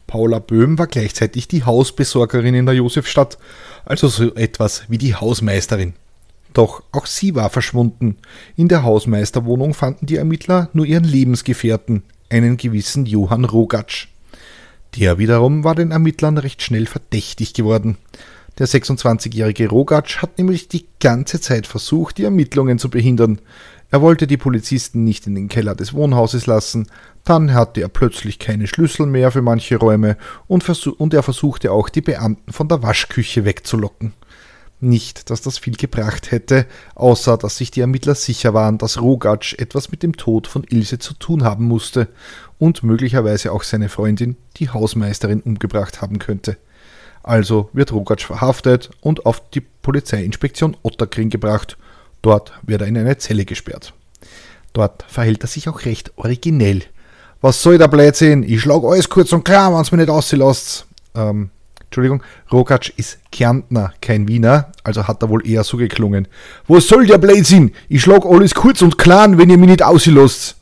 Paula 0.07 0.38
Böhm 0.38 0.79
war 0.79 0.87
gleichzeitig 0.87 1.49
die 1.49 1.64
Hausbesorgerin 1.64 2.55
in 2.55 2.67
der 2.67 2.76
Josefstadt, 2.76 3.38
also 3.85 4.09
so 4.09 4.35
etwas 4.35 4.85
wie 4.88 4.99
die 4.99 5.14
Hausmeisterin. 5.14 5.95
Doch 6.53 6.83
auch 6.93 7.07
sie 7.07 7.35
war 7.35 7.51
verschwunden. 7.51 8.17
In 8.57 8.69
der 8.69 8.83
Hausmeisterwohnung 8.83 9.75
fanden 9.75 10.07
die 10.07 10.17
Ermittler 10.17 10.69
nur 10.73 10.85
ihren 10.85 11.05
Lebensgefährten, 11.05 12.03
einen 12.29 12.57
gewissen 12.57 13.07
Johann 13.07 13.45
Rogatsch. 13.45 14.09
Der 14.97 15.19
wiederum 15.19 15.65
war 15.65 15.75
den 15.75 15.91
Ermittlern 15.91 16.37
recht 16.37 16.63
schnell 16.63 16.87
verdächtig 16.87 17.55
geworden. 17.55 17.97
Der 18.59 18.69
26-jährige 18.69 19.69
Rogatsch 19.69 20.19
hat 20.19 20.37
nämlich 20.37 20.69
die 20.69 20.85
ganze 21.01 21.41
Zeit 21.41 21.67
versucht, 21.67 22.19
die 22.19 22.25
Ermittlungen 22.25 22.79
zu 22.79 22.91
behindern. 22.91 23.41
Er 23.91 24.03
wollte 24.03 24.27
die 24.27 24.37
Polizisten 24.37 25.05
nicht 25.05 25.27
in 25.27 25.35
den 25.35 25.49
Keller 25.49 25.75
des 25.75 25.95
Wohnhauses 25.95 26.47
lassen, 26.47 26.89
dann 27.25 27.55
hatte 27.55 27.81
er 27.81 27.89
plötzlich 27.89 28.39
keine 28.39 28.67
Schlüssel 28.67 29.07
mehr 29.07 29.31
für 29.31 29.43
manche 29.43 29.77
Räume 29.77 30.17
und, 30.49 30.69
und 30.99 31.15
er 31.15 31.23
versuchte 31.23 31.73
auch 31.73 31.89
die 31.89 32.01
Beamten 32.01 32.53
von 32.53 32.69
der 32.69 32.83
Waschküche 32.83 33.45
wegzulocken. 33.45 34.13
Nicht, 34.85 35.31
dass 35.31 35.43
das 35.43 35.59
viel 35.59 35.77
gebracht 35.77 36.33
hätte, 36.33 36.67
außer 36.97 37.39
dass 37.39 37.57
sich 37.57 37.71
die 37.71 37.83
Ermittler 37.83 38.17
sicher 38.17 38.53
waren, 38.53 38.79
dass 38.79 39.01
Rogatsch 39.01 39.55
etwas 39.55 39.93
mit 39.93 40.03
dem 40.03 40.17
Tod 40.17 40.49
von 40.49 40.65
Ilse 40.69 40.99
zu 40.99 41.15
tun 41.15 41.45
haben 41.45 41.67
musste 41.67 42.09
und 42.59 42.83
möglicherweise 42.83 43.53
auch 43.53 43.62
seine 43.62 43.89
Freundin, 43.89 44.37
die 44.57 44.71
Hausmeisterin, 44.71 45.41
umgebracht 45.41 46.03
haben 46.03 46.19
könnte. 46.19 46.57
Also 47.23 47.71
wird 47.73 47.93
Rogatsch 47.93 48.25
verhaftet 48.25 48.91
und 49.01 49.25
auf 49.25 49.49
die 49.51 49.61
Polizeiinspektion 49.61 50.77
Otterkring 50.83 51.31
gebracht. 51.31 51.79
Dort 52.21 52.53
wird 52.62 52.81
er 52.81 52.89
in 52.89 52.99
eine 52.99 53.17
Zelle 53.19 53.45
gesperrt. 53.45 53.95
Dort 54.73 55.05
verhält 55.07 55.45
er 55.45 55.49
sich 55.49 55.69
auch 55.69 55.85
recht 55.85 56.11
originell. 56.17 56.83
Was 57.41 57.62
soll 57.62 57.79
der 57.79 57.87
Blödsinn? 57.87 58.43
Ich 58.43 58.62
schlag 58.62 58.83
alles 58.83 59.09
kurz 59.09 59.33
und 59.33 59.45
klar, 59.45 59.73
wenn's 59.73 59.93
mir 59.93 59.99
nicht 59.99 60.11
auslässt. 60.11 60.87
Ähm, 61.15 61.51
Entschuldigung, 61.93 62.23
Rogatsch 62.51 62.91
ist 62.97 63.19
Kärntner, 63.31 63.93
kein 64.01 64.27
Wiener, 64.27 64.73
also 64.83 65.07
hat 65.07 65.23
er 65.23 65.29
wohl 65.29 65.47
eher 65.47 65.63
so 65.63 65.77
geklungen. 65.77 66.27
Was 66.67 66.89
soll 66.89 67.07
der 67.07 67.19
Blödsinn? 67.19 67.75
Ich 67.91 68.01
schlag 68.01 68.25
alles 68.25 68.55
kurz 68.55 68.81
und 68.81 68.97
klar, 68.97 69.37
wenn 69.37 69.51
ihr 69.51 69.59
mich 69.59 69.69
nicht 69.69 69.83
auslässt. 69.83 70.57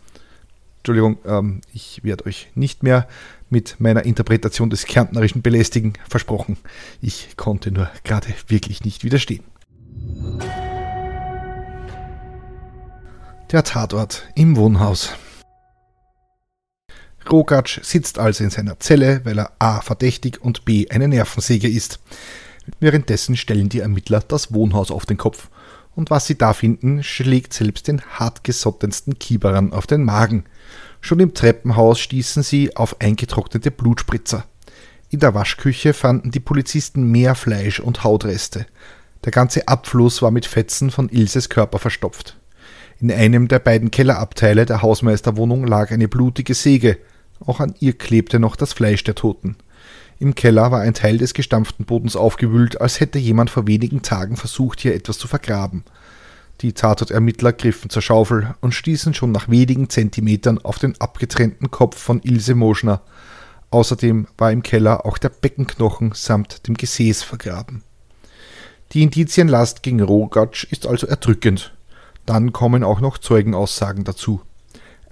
Entschuldigung, 0.78 1.18
ähm, 1.24 1.60
ich 1.72 2.02
werde 2.02 2.26
euch 2.26 2.48
nicht 2.56 2.82
mehr 2.82 3.06
mit 3.48 3.76
meiner 3.78 4.04
Interpretation 4.04 4.70
des 4.70 4.86
Kärntnerischen 4.86 5.40
belästigen, 5.40 5.92
versprochen. 6.08 6.56
Ich 7.00 7.36
konnte 7.36 7.70
nur 7.70 7.88
gerade 8.02 8.26
wirklich 8.48 8.84
nicht 8.84 9.04
widerstehen. 9.04 9.44
Der 13.52 13.62
Tatort 13.62 14.24
im 14.34 14.56
Wohnhaus. 14.56 15.12
Rogatsch 17.28 17.80
sitzt 17.82 18.18
also 18.18 18.44
in 18.44 18.50
seiner 18.50 18.78
Zelle, 18.80 19.20
weil 19.24 19.38
er 19.38 19.52
a. 19.58 19.80
verdächtig 19.80 20.40
und 20.40 20.64
b. 20.64 20.88
eine 20.88 21.08
Nervensäge 21.08 21.68
ist. 21.68 22.00
Währenddessen 22.78 23.36
stellen 23.36 23.68
die 23.68 23.80
Ermittler 23.80 24.20
das 24.20 24.52
Wohnhaus 24.52 24.90
auf 24.90 25.06
den 25.06 25.16
Kopf. 25.16 25.48
Und 25.94 26.10
was 26.10 26.26
sie 26.26 26.38
da 26.38 26.52
finden, 26.52 27.02
schlägt 27.02 27.52
selbst 27.52 27.88
den 27.88 28.00
hartgesottensten 28.00 29.18
Kieberern 29.18 29.72
auf 29.72 29.86
den 29.86 30.04
Magen. 30.04 30.44
Schon 31.00 31.20
im 31.20 31.34
Treppenhaus 31.34 31.98
stießen 31.98 32.42
sie 32.42 32.76
auf 32.76 33.00
eingetrocknete 33.00 33.70
Blutspritzer. 33.70 34.44
In 35.10 35.20
der 35.20 35.34
Waschküche 35.34 35.92
fanden 35.92 36.30
die 36.30 36.40
Polizisten 36.40 37.10
mehr 37.10 37.34
Fleisch 37.34 37.80
und 37.80 38.04
Hautreste. 38.04 38.66
Der 39.24 39.32
ganze 39.32 39.66
Abfluss 39.66 40.22
war 40.22 40.30
mit 40.30 40.46
Fetzen 40.46 40.90
von 40.90 41.08
Ilses 41.08 41.48
Körper 41.48 41.78
verstopft. 41.78 42.38
In 43.00 43.10
einem 43.10 43.48
der 43.48 43.58
beiden 43.58 43.90
Kellerabteile 43.90 44.66
der 44.66 44.82
Hausmeisterwohnung 44.82 45.66
lag 45.66 45.90
eine 45.90 46.06
blutige 46.06 46.54
Säge. 46.54 46.98
Auch 47.44 47.60
an 47.60 47.74
ihr 47.80 47.96
klebte 47.96 48.38
noch 48.38 48.56
das 48.56 48.72
Fleisch 48.72 49.02
der 49.04 49.14
Toten. 49.14 49.56
Im 50.18 50.34
Keller 50.34 50.70
war 50.70 50.80
ein 50.80 50.94
Teil 50.94 51.16
des 51.16 51.32
gestampften 51.32 51.86
Bodens 51.86 52.14
aufgewühlt, 52.14 52.80
als 52.80 53.00
hätte 53.00 53.18
jemand 53.18 53.48
vor 53.48 53.66
wenigen 53.66 54.02
Tagen 54.02 54.36
versucht, 54.36 54.80
hier 54.80 54.94
etwas 54.94 55.18
zu 55.18 55.26
vergraben. 55.26 55.84
Die 56.60 56.74
Tatortermittler 56.74 57.54
griffen 57.54 57.88
zur 57.88 58.02
Schaufel 58.02 58.54
und 58.60 58.74
stießen 58.74 59.14
schon 59.14 59.32
nach 59.32 59.48
wenigen 59.48 59.88
Zentimetern 59.88 60.58
auf 60.58 60.78
den 60.78 61.00
abgetrennten 61.00 61.70
Kopf 61.70 61.96
von 61.98 62.20
Ilse 62.22 62.54
Moschner. 62.54 63.00
Außerdem 63.70 64.26
war 64.36 64.52
im 64.52 64.62
Keller 64.62 65.06
auch 65.06 65.16
der 65.16 65.30
Beckenknochen 65.30 66.12
samt 66.14 66.66
dem 66.68 66.74
Gesäß 66.74 67.22
vergraben. 67.22 67.82
Die 68.92 69.02
Indizienlast 69.02 69.82
gegen 69.82 70.02
Rogatsch 70.02 70.64
ist 70.64 70.86
also 70.86 71.06
erdrückend. 71.06 71.74
Dann 72.26 72.52
kommen 72.52 72.84
auch 72.84 73.00
noch 73.00 73.16
Zeugenaussagen 73.16 74.04
dazu. 74.04 74.42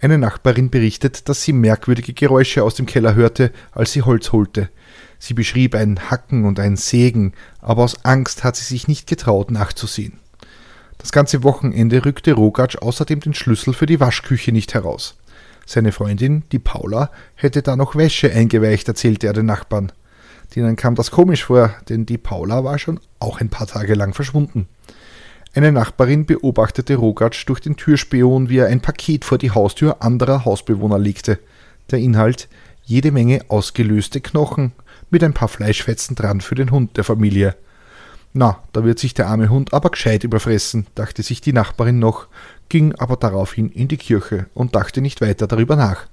Eine 0.00 0.18
Nachbarin 0.18 0.70
berichtet, 0.70 1.28
dass 1.28 1.42
sie 1.42 1.52
merkwürdige 1.52 2.12
Geräusche 2.12 2.62
aus 2.62 2.76
dem 2.76 2.86
Keller 2.86 3.16
hörte, 3.16 3.52
als 3.72 3.92
sie 3.92 4.02
Holz 4.02 4.30
holte. 4.30 4.68
Sie 5.18 5.34
beschrieb 5.34 5.74
ein 5.74 6.10
Hacken 6.10 6.44
und 6.44 6.60
ein 6.60 6.76
Sägen, 6.76 7.32
aber 7.60 7.82
aus 7.82 8.04
Angst 8.04 8.44
hat 8.44 8.54
sie 8.54 8.64
sich 8.64 8.86
nicht 8.86 9.08
getraut 9.08 9.50
nachzusehen. 9.50 10.20
Das 10.98 11.10
ganze 11.10 11.42
Wochenende 11.42 12.04
rückte 12.04 12.32
Rogatsch 12.32 12.76
außerdem 12.76 13.20
den 13.20 13.34
Schlüssel 13.34 13.74
für 13.74 13.86
die 13.86 13.98
Waschküche 13.98 14.52
nicht 14.52 14.74
heraus. 14.74 15.16
Seine 15.66 15.90
Freundin, 15.90 16.44
die 16.52 16.60
Paula, 16.60 17.10
hätte 17.34 17.62
da 17.62 17.74
noch 17.76 17.96
Wäsche 17.96 18.32
eingeweicht, 18.32 18.86
erzählte 18.86 19.26
er 19.26 19.32
den 19.32 19.46
Nachbarn. 19.46 19.92
Denen 20.54 20.76
kam 20.76 20.94
das 20.94 21.10
komisch 21.10 21.44
vor, 21.44 21.74
denn 21.88 22.06
die 22.06 22.18
Paula 22.18 22.64
war 22.64 22.78
schon 22.78 23.00
auch 23.18 23.40
ein 23.40 23.50
paar 23.50 23.66
Tage 23.66 23.94
lang 23.94 24.14
verschwunden. 24.14 24.68
Eine 25.54 25.72
Nachbarin 25.72 26.26
beobachtete 26.26 26.96
Rogatsch 26.96 27.48
durch 27.48 27.60
den 27.60 27.76
Türspion, 27.76 28.48
wie 28.48 28.58
er 28.58 28.66
ein 28.66 28.80
Paket 28.80 29.24
vor 29.24 29.38
die 29.38 29.50
Haustür 29.50 30.02
anderer 30.02 30.44
Hausbewohner 30.44 30.98
legte. 30.98 31.38
Der 31.90 31.98
Inhalt 31.98 32.48
jede 32.84 33.12
Menge 33.12 33.42
ausgelöste 33.48 34.20
Knochen 34.20 34.72
mit 35.10 35.24
ein 35.24 35.34
paar 35.34 35.48
Fleischfetzen 35.48 36.16
dran 36.16 36.40
für 36.40 36.54
den 36.54 36.70
Hund 36.70 36.96
der 36.96 37.04
Familie. 37.04 37.56
Na, 38.34 38.62
da 38.72 38.84
wird 38.84 38.98
sich 38.98 39.14
der 39.14 39.26
arme 39.26 39.48
Hund 39.48 39.72
aber 39.72 39.90
gescheit 39.90 40.22
überfressen, 40.22 40.86
dachte 40.94 41.22
sich 41.22 41.40
die 41.40 41.54
Nachbarin 41.54 41.98
noch, 41.98 42.28
ging 42.68 42.94
aber 42.94 43.16
daraufhin 43.16 43.70
in 43.70 43.88
die 43.88 43.96
Kirche 43.96 44.46
und 44.54 44.74
dachte 44.74 45.00
nicht 45.00 45.20
weiter 45.20 45.46
darüber 45.46 45.76
nach. 45.76 46.06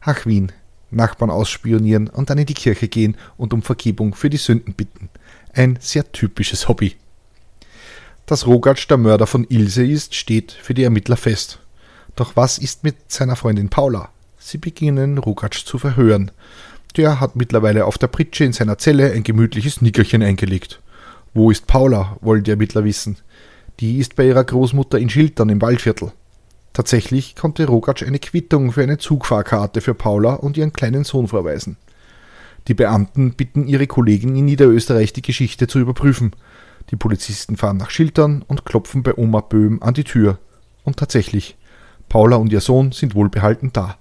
Ach 0.00 0.26
Wien, 0.26 0.52
Nachbarn 0.90 1.30
ausspionieren 1.30 2.08
und 2.08 2.30
dann 2.30 2.38
in 2.38 2.46
die 2.46 2.54
Kirche 2.54 2.86
gehen 2.86 3.16
und 3.36 3.52
um 3.52 3.62
Vergebung 3.62 4.14
für 4.14 4.30
die 4.30 4.36
Sünden 4.36 4.74
bitten. 4.74 5.10
Ein 5.52 5.78
sehr 5.80 6.10
typisches 6.12 6.68
Hobby. 6.68 6.96
Dass 8.26 8.46
Rogatsch 8.46 8.88
der 8.90 8.96
Mörder 8.96 9.28
von 9.28 9.46
Ilse 9.48 9.86
ist, 9.86 10.16
steht 10.16 10.50
für 10.50 10.74
die 10.74 10.82
Ermittler 10.82 11.16
fest. 11.16 11.60
Doch 12.16 12.34
was 12.34 12.58
ist 12.58 12.82
mit 12.82 12.96
seiner 13.12 13.36
Freundin 13.36 13.68
Paula? 13.68 14.08
Sie 14.36 14.58
beginnen 14.58 15.18
Rogatsch 15.18 15.64
zu 15.64 15.78
verhören. 15.78 16.32
Der 16.96 17.20
hat 17.20 17.36
mittlerweile 17.36 17.84
auf 17.84 17.98
der 17.98 18.08
Pritsche 18.08 18.44
in 18.44 18.52
seiner 18.52 18.78
Zelle 18.78 19.12
ein 19.12 19.22
gemütliches 19.22 19.80
Nickerchen 19.80 20.24
eingelegt. 20.24 20.80
Wo 21.34 21.52
ist 21.52 21.68
Paula, 21.68 22.16
wollen 22.20 22.42
die 22.42 22.50
Ermittler 22.50 22.82
wissen. 22.82 23.18
Die 23.78 23.98
ist 23.98 24.16
bei 24.16 24.26
ihrer 24.26 24.42
Großmutter 24.42 24.98
in 24.98 25.10
Schiltern 25.10 25.48
im 25.48 25.62
Waldviertel. 25.62 26.10
Tatsächlich 26.72 27.36
konnte 27.36 27.66
Rogatsch 27.66 28.02
eine 28.02 28.18
Quittung 28.18 28.72
für 28.72 28.82
eine 28.82 28.98
Zugfahrkarte 28.98 29.80
für 29.80 29.94
Paula 29.94 30.34
und 30.34 30.56
ihren 30.56 30.72
kleinen 30.72 31.04
Sohn 31.04 31.28
vorweisen. 31.28 31.76
Die 32.66 32.74
Beamten 32.74 33.34
bitten 33.34 33.68
ihre 33.68 33.86
Kollegen 33.86 34.34
in 34.34 34.46
Niederösterreich 34.46 35.12
die 35.12 35.22
Geschichte 35.22 35.68
zu 35.68 35.78
überprüfen. 35.78 36.32
Die 36.90 36.96
Polizisten 36.96 37.56
fahren 37.56 37.76
nach 37.76 37.90
Schiltern 37.90 38.42
und 38.46 38.64
klopfen 38.64 39.02
bei 39.02 39.16
Oma 39.16 39.40
Böhm 39.40 39.82
an 39.82 39.94
die 39.94 40.04
Tür. 40.04 40.38
Und 40.84 40.96
tatsächlich, 40.96 41.56
Paula 42.08 42.36
und 42.36 42.52
ihr 42.52 42.60
Sohn 42.60 42.92
sind 42.92 43.14
wohlbehalten 43.14 43.72
da. 43.72 43.98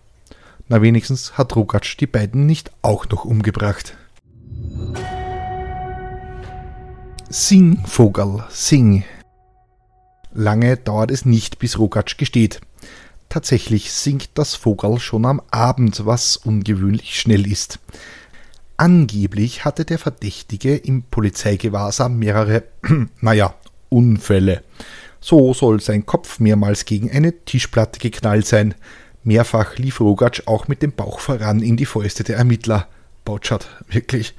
Na 0.68 0.82
wenigstens 0.82 1.38
hat 1.38 1.56
Rogatsch 1.56 1.98
die 2.00 2.08
beiden 2.08 2.46
nicht 2.46 2.72
auch 2.82 3.08
noch 3.10 3.26
umgebracht. 3.26 3.98
Sing, 7.30 7.84
Vogel, 7.86 8.44
sing. 8.50 9.04
Lange 10.34 10.78
dauert 10.78 11.12
es 11.12 11.26
nicht, 11.26 11.60
bis 11.60 11.80
Rogatsch 11.80 12.18
gesteht. 12.18 12.62
Tatsächlich 13.30 13.92
singt 13.92 14.30
das 14.36 14.56
Vogel 14.56 15.00
schon 15.00 15.26
am 15.26 15.42
Abend, 15.50 16.06
was 16.06 16.38
ungewöhnlich 16.38 17.20
schnell 17.20 17.52
ist. 17.52 17.80
Angeblich 18.78 19.64
hatte 19.64 19.86
der 19.86 20.00
Verdächtige 20.00 20.76
im 20.76 21.04
Polizeigewahrsam 21.04 22.18
mehrere, 22.18 22.64
naja, 23.22 23.56
Unfälle. 23.90 24.64
So 25.22 25.54
soll 25.54 25.80
sein 25.80 26.06
Kopf 26.06 26.40
mehrmals 26.40 26.86
gegen 26.86 27.10
eine 27.10 27.46
Tischplatte 27.46 28.00
geknallt 28.00 28.46
sein. 28.46 28.76
Mehrfach 29.24 29.78
lief 29.78 30.02
Rogatsch 30.02 30.44
auch 30.46 30.68
mit 30.68 30.82
dem 30.82 30.92
Bauch 30.92 31.20
voran 31.20 31.62
in 31.62 31.78
die 31.78 31.86
Fäuste 31.86 32.24
der 32.24 32.38
Ermittler. 32.38 32.88
Bautschat, 33.24 33.68
wirklich. 33.88 34.36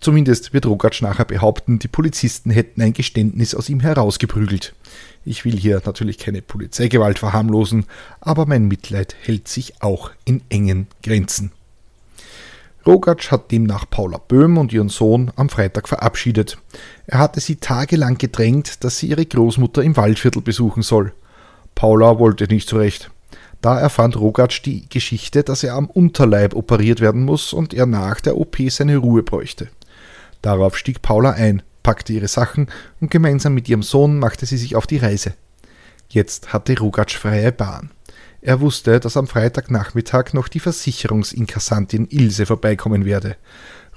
Zumindest 0.00 0.52
wird 0.52 0.66
Rogatsch 0.66 1.02
nachher 1.02 1.24
behaupten, 1.24 1.78
die 1.78 1.88
Polizisten 1.88 2.50
hätten 2.50 2.82
ein 2.82 2.92
Geständnis 2.92 3.54
aus 3.54 3.68
ihm 3.68 3.80
herausgeprügelt. 3.80 4.74
Ich 5.24 5.44
will 5.44 5.56
hier 5.56 5.82
natürlich 5.84 6.18
keine 6.18 6.42
Polizeigewalt 6.42 7.18
verharmlosen, 7.18 7.84
aber 8.20 8.46
mein 8.46 8.68
Mitleid 8.68 9.16
hält 9.22 9.48
sich 9.48 9.82
auch 9.82 10.10
in 10.24 10.42
engen 10.48 10.86
Grenzen. 11.02 11.52
Rogatsch 12.86 13.32
hat 13.32 13.50
demnach 13.50 13.90
Paula 13.90 14.18
Böhm 14.18 14.58
und 14.58 14.72
ihren 14.72 14.88
Sohn 14.88 15.32
am 15.34 15.48
Freitag 15.48 15.88
verabschiedet. 15.88 16.58
Er 17.06 17.18
hatte 17.18 17.40
sie 17.40 17.56
tagelang 17.56 18.16
gedrängt, 18.16 18.84
dass 18.84 18.98
sie 18.98 19.08
ihre 19.08 19.26
Großmutter 19.26 19.82
im 19.82 19.96
Waldviertel 19.96 20.40
besuchen 20.40 20.82
soll. 20.82 21.12
Paula 21.74 22.20
wollte 22.20 22.44
nicht 22.44 22.68
zurecht. 22.68 23.10
Da 23.60 23.80
erfand 23.80 24.16
Rogatsch 24.16 24.62
die 24.64 24.88
Geschichte, 24.88 25.42
dass 25.42 25.64
er 25.64 25.74
am 25.74 25.86
Unterleib 25.86 26.54
operiert 26.54 27.00
werden 27.00 27.24
muss 27.24 27.52
und 27.52 27.74
er 27.74 27.86
nach 27.86 28.20
der 28.20 28.36
OP 28.36 28.56
seine 28.68 28.98
Ruhe 28.98 29.24
bräuchte. 29.24 29.68
Darauf 30.40 30.78
stieg 30.78 31.02
Paula 31.02 31.32
ein, 31.32 31.62
packte 31.82 32.12
ihre 32.12 32.28
Sachen 32.28 32.68
und 33.00 33.10
gemeinsam 33.10 33.54
mit 33.54 33.68
ihrem 33.68 33.82
Sohn 33.82 34.20
machte 34.20 34.46
sie 34.46 34.58
sich 34.58 34.76
auf 34.76 34.86
die 34.86 34.98
Reise. 34.98 35.34
Jetzt 36.08 36.52
hatte 36.52 36.78
Rogatsch 36.78 37.16
freie 37.16 37.50
Bahn. 37.50 37.90
Er 38.46 38.60
wusste, 38.60 39.00
dass 39.00 39.16
am 39.16 39.26
Freitagnachmittag 39.26 40.32
noch 40.32 40.46
die 40.46 40.60
Versicherungsinkassantin 40.60 42.06
Ilse 42.06 42.46
vorbeikommen 42.46 43.04
werde. 43.04 43.34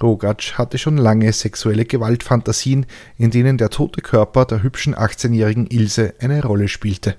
Rogatsch 0.02 0.54
hatte 0.54 0.76
schon 0.76 0.96
lange 0.96 1.32
sexuelle 1.32 1.84
Gewaltfantasien, 1.84 2.86
in 3.16 3.30
denen 3.30 3.58
der 3.58 3.70
tote 3.70 4.00
Körper 4.00 4.46
der 4.46 4.64
hübschen 4.64 4.96
18-jährigen 4.96 5.68
Ilse 5.68 6.14
eine 6.18 6.42
Rolle 6.42 6.66
spielte. 6.66 7.14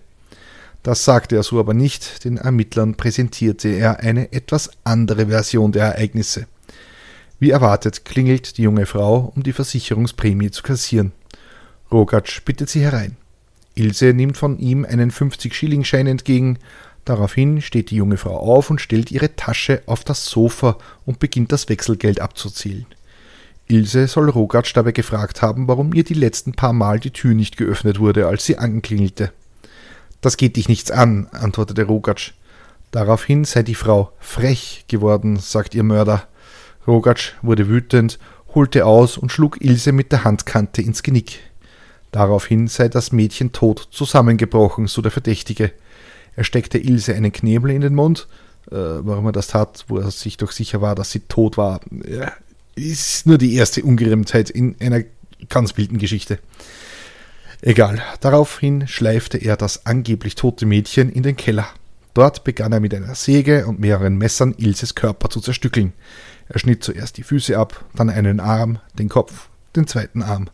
Das 0.84 1.06
sagte 1.06 1.38
er 1.38 1.44
so 1.44 1.58
aber 1.58 1.74
nicht, 1.74 2.26
den 2.26 2.36
Ermittlern 2.36 2.96
präsentierte 2.96 3.70
er 3.70 4.02
eine 4.02 4.34
etwas 4.34 4.70
andere 4.84 5.28
Version 5.28 5.72
der 5.72 5.86
Ereignisse. 5.86 6.48
Wie 7.40 7.52
erwartet 7.52 8.04
klingelt 8.04 8.58
die 8.58 8.64
junge 8.64 8.86
Frau, 8.86 9.32
um 9.34 9.44
die 9.44 9.54
Versicherungsprämie 9.54 10.52
zu 10.52 10.64
kassieren. 10.64 11.14
Rogatsch 11.90 12.44
bittet 12.44 12.68
sie 12.68 12.82
herein. 12.82 13.16
Ilse 13.76 14.14
nimmt 14.14 14.38
von 14.38 14.60
ihm 14.60 14.84
einen 14.86 15.12
50-Schilling-Schein 15.12 16.08
entgegen. 16.08 16.60
Daraufhin 17.06 17.62
steht 17.62 17.90
die 17.90 17.96
junge 17.96 18.18
Frau 18.18 18.38
auf 18.38 18.70
und 18.70 18.80
stellt 18.80 19.12
ihre 19.12 19.36
Tasche 19.36 19.82
auf 19.86 20.04
das 20.04 20.26
Sofa 20.26 20.78
und 21.06 21.20
beginnt 21.20 21.52
das 21.52 21.68
Wechselgeld 21.68 22.22
abzuzählen. 22.22 22.86
Ilse 23.68 24.08
soll 24.08 24.30
Rogatsch 24.30 24.76
dabei 24.76 24.92
gefragt 24.92 25.42
haben, 25.42 25.68
warum 25.68 25.94
ihr 25.94 26.04
die 26.04 26.14
letzten 26.14 26.52
paar 26.52 26.74
Mal 26.74 27.00
die 27.00 27.12
Tür 27.12 27.34
nicht 27.34 27.58
geöffnet 27.58 28.00
wurde, 28.00 28.28
als 28.28 28.46
sie 28.46 28.58
anklingelte. 28.58 29.32
Das 30.20 30.38
geht 30.38 30.58
dich 30.58 30.68
nichts 30.68 30.92
an, 30.92 31.28
antwortete 31.32 31.84
Rogatsch. 31.86 32.34
Daraufhin 32.92 33.46
sei 33.46 33.64
die 33.64 33.76
Frau 33.76 34.12
frech 34.20 34.86
geworden, 34.88 35.38
sagt 35.38 35.74
ihr 35.74 35.84
Mörder. 35.84 36.28
Rogatsch 36.86 37.34
wurde 37.42 37.70
wütend, 37.70 38.20
holte 38.54 38.86
aus 38.86 39.18
und 39.18 39.32
schlug 39.32 39.62
Ilse 39.62 39.94
mit 39.94 40.12
der 40.12 40.26
Handkante 40.26 40.82
ins 40.82 41.02
Genick. 41.02 41.40
Daraufhin 42.12 42.68
sei 42.68 42.90
das 42.90 43.14
Mädchen 43.14 43.54
tot 43.54 43.88
zusammengebrochen, 43.92 44.88
so 44.88 45.02
der 45.02 45.12
Verdächtige. 45.12 45.72
Er 46.36 46.44
steckte 46.44 46.78
Ilse 46.78 47.14
einen 47.14 47.32
Knebel 47.32 47.72
in 47.72 47.82
den 47.82 47.96
Mund. 47.96 48.28
Äh, 48.70 48.76
warum 48.76 49.26
er 49.26 49.32
das 49.32 49.48
tat, 49.48 49.86
wo 49.88 49.98
er 49.98 50.12
sich 50.12 50.38
doch 50.38 50.52
sicher 50.52 50.82
war, 50.82 50.96
dass 50.96 51.12
sie 51.12 51.22
tot 51.22 51.58
war, 51.58 51.82
ja, 52.08 52.32
ist 52.76 53.26
nur 53.26 53.38
die 53.38 53.56
erste 53.56 53.84
Ungereimtheit 53.84 54.50
in 54.50 54.76
einer 54.80 55.04
ganz 55.50 55.78
wilden 55.78 55.98
Geschichte. 55.98 56.40
Egal. 57.62 58.02
Daraufhin 58.22 58.88
schleifte 58.88 59.38
er 59.38 59.56
das 59.56 59.86
angeblich 59.86 60.36
tote 60.36 60.66
Mädchen 60.66 61.12
in 61.12 61.24
den 61.24 61.36
Keller. 61.36 61.68
Dort 62.14 62.44
begann 62.44 62.74
er 62.74 62.80
mit 62.80 62.94
einer 62.94 63.16
Säge 63.16 63.68
und 63.68 63.80
mehreren 63.80 64.18
Messern 64.18 64.56
Ilses 64.58 64.96
Körper 64.96 65.30
zu 65.30 65.40
zerstückeln. 65.40 65.94
Er 66.50 66.60
schnitt 66.60 66.84
zuerst 66.84 67.18
die 67.18 67.24
Füße 67.24 67.58
ab, 67.58 67.86
dann 67.96 68.10
einen 68.10 68.40
Arm, 68.40 68.80
den 68.98 69.10
Kopf, 69.10 69.50
den 69.76 69.88
zweiten 69.88 70.22
Arm. 70.22 70.50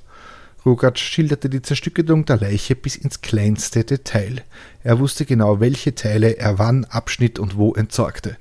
Rogatsch 0.68 1.00
schilderte 1.00 1.50
die 1.50 1.62
Zerstückelung 1.62 2.26
der 2.26 2.42
Leiche 2.42 2.76
bis 2.76 2.98
ins 2.98 3.22
kleinste 3.22 3.86
Detail. 3.86 4.44
Er 4.84 5.00
wusste 5.00 5.24
genau, 5.24 5.62
welche 5.62 5.96
Teile 5.96 6.38
er 6.38 6.60
wann 6.60 6.84
abschnitt 6.84 7.40
und 7.40 7.56
wo 7.56 7.74
entsorgte. 7.74 8.36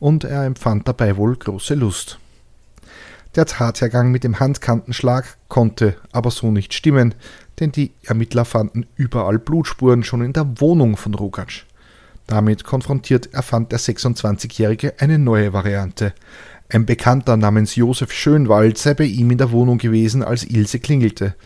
Und 0.00 0.24
er 0.24 0.44
empfand 0.44 0.88
dabei 0.88 1.16
wohl 1.16 1.36
große 1.36 1.76
Lust. 1.76 2.18
Der 3.36 3.46
Tathergang 3.46 4.10
mit 4.10 4.24
dem 4.24 4.40
Handkantenschlag 4.40 5.36
konnte 5.46 5.94
aber 6.10 6.32
so 6.32 6.50
nicht 6.50 6.74
stimmen, 6.74 7.14
denn 7.60 7.70
die 7.70 7.92
Ermittler 8.02 8.44
fanden 8.44 8.86
überall 8.96 9.38
Blutspuren 9.38 10.02
schon 10.02 10.24
in 10.24 10.32
der 10.32 10.60
Wohnung 10.60 10.96
von 10.96 11.14
Rogatsch. 11.14 11.62
Damit 12.26 12.64
konfrontiert 12.64 13.32
erfand 13.32 13.70
der 13.70 13.78
26-Jährige 13.78 14.94
eine 14.98 15.20
neue 15.20 15.52
Variante. 15.52 16.12
Ein 16.70 16.86
Bekannter 16.86 17.36
namens 17.36 17.76
Josef 17.76 18.12
Schönwald 18.12 18.78
sei 18.78 18.94
bei 18.94 19.04
ihm 19.04 19.30
in 19.30 19.38
der 19.38 19.52
Wohnung 19.52 19.78
gewesen, 19.78 20.24
als 20.24 20.42
Ilse 20.42 20.80
klingelte. 20.80 21.36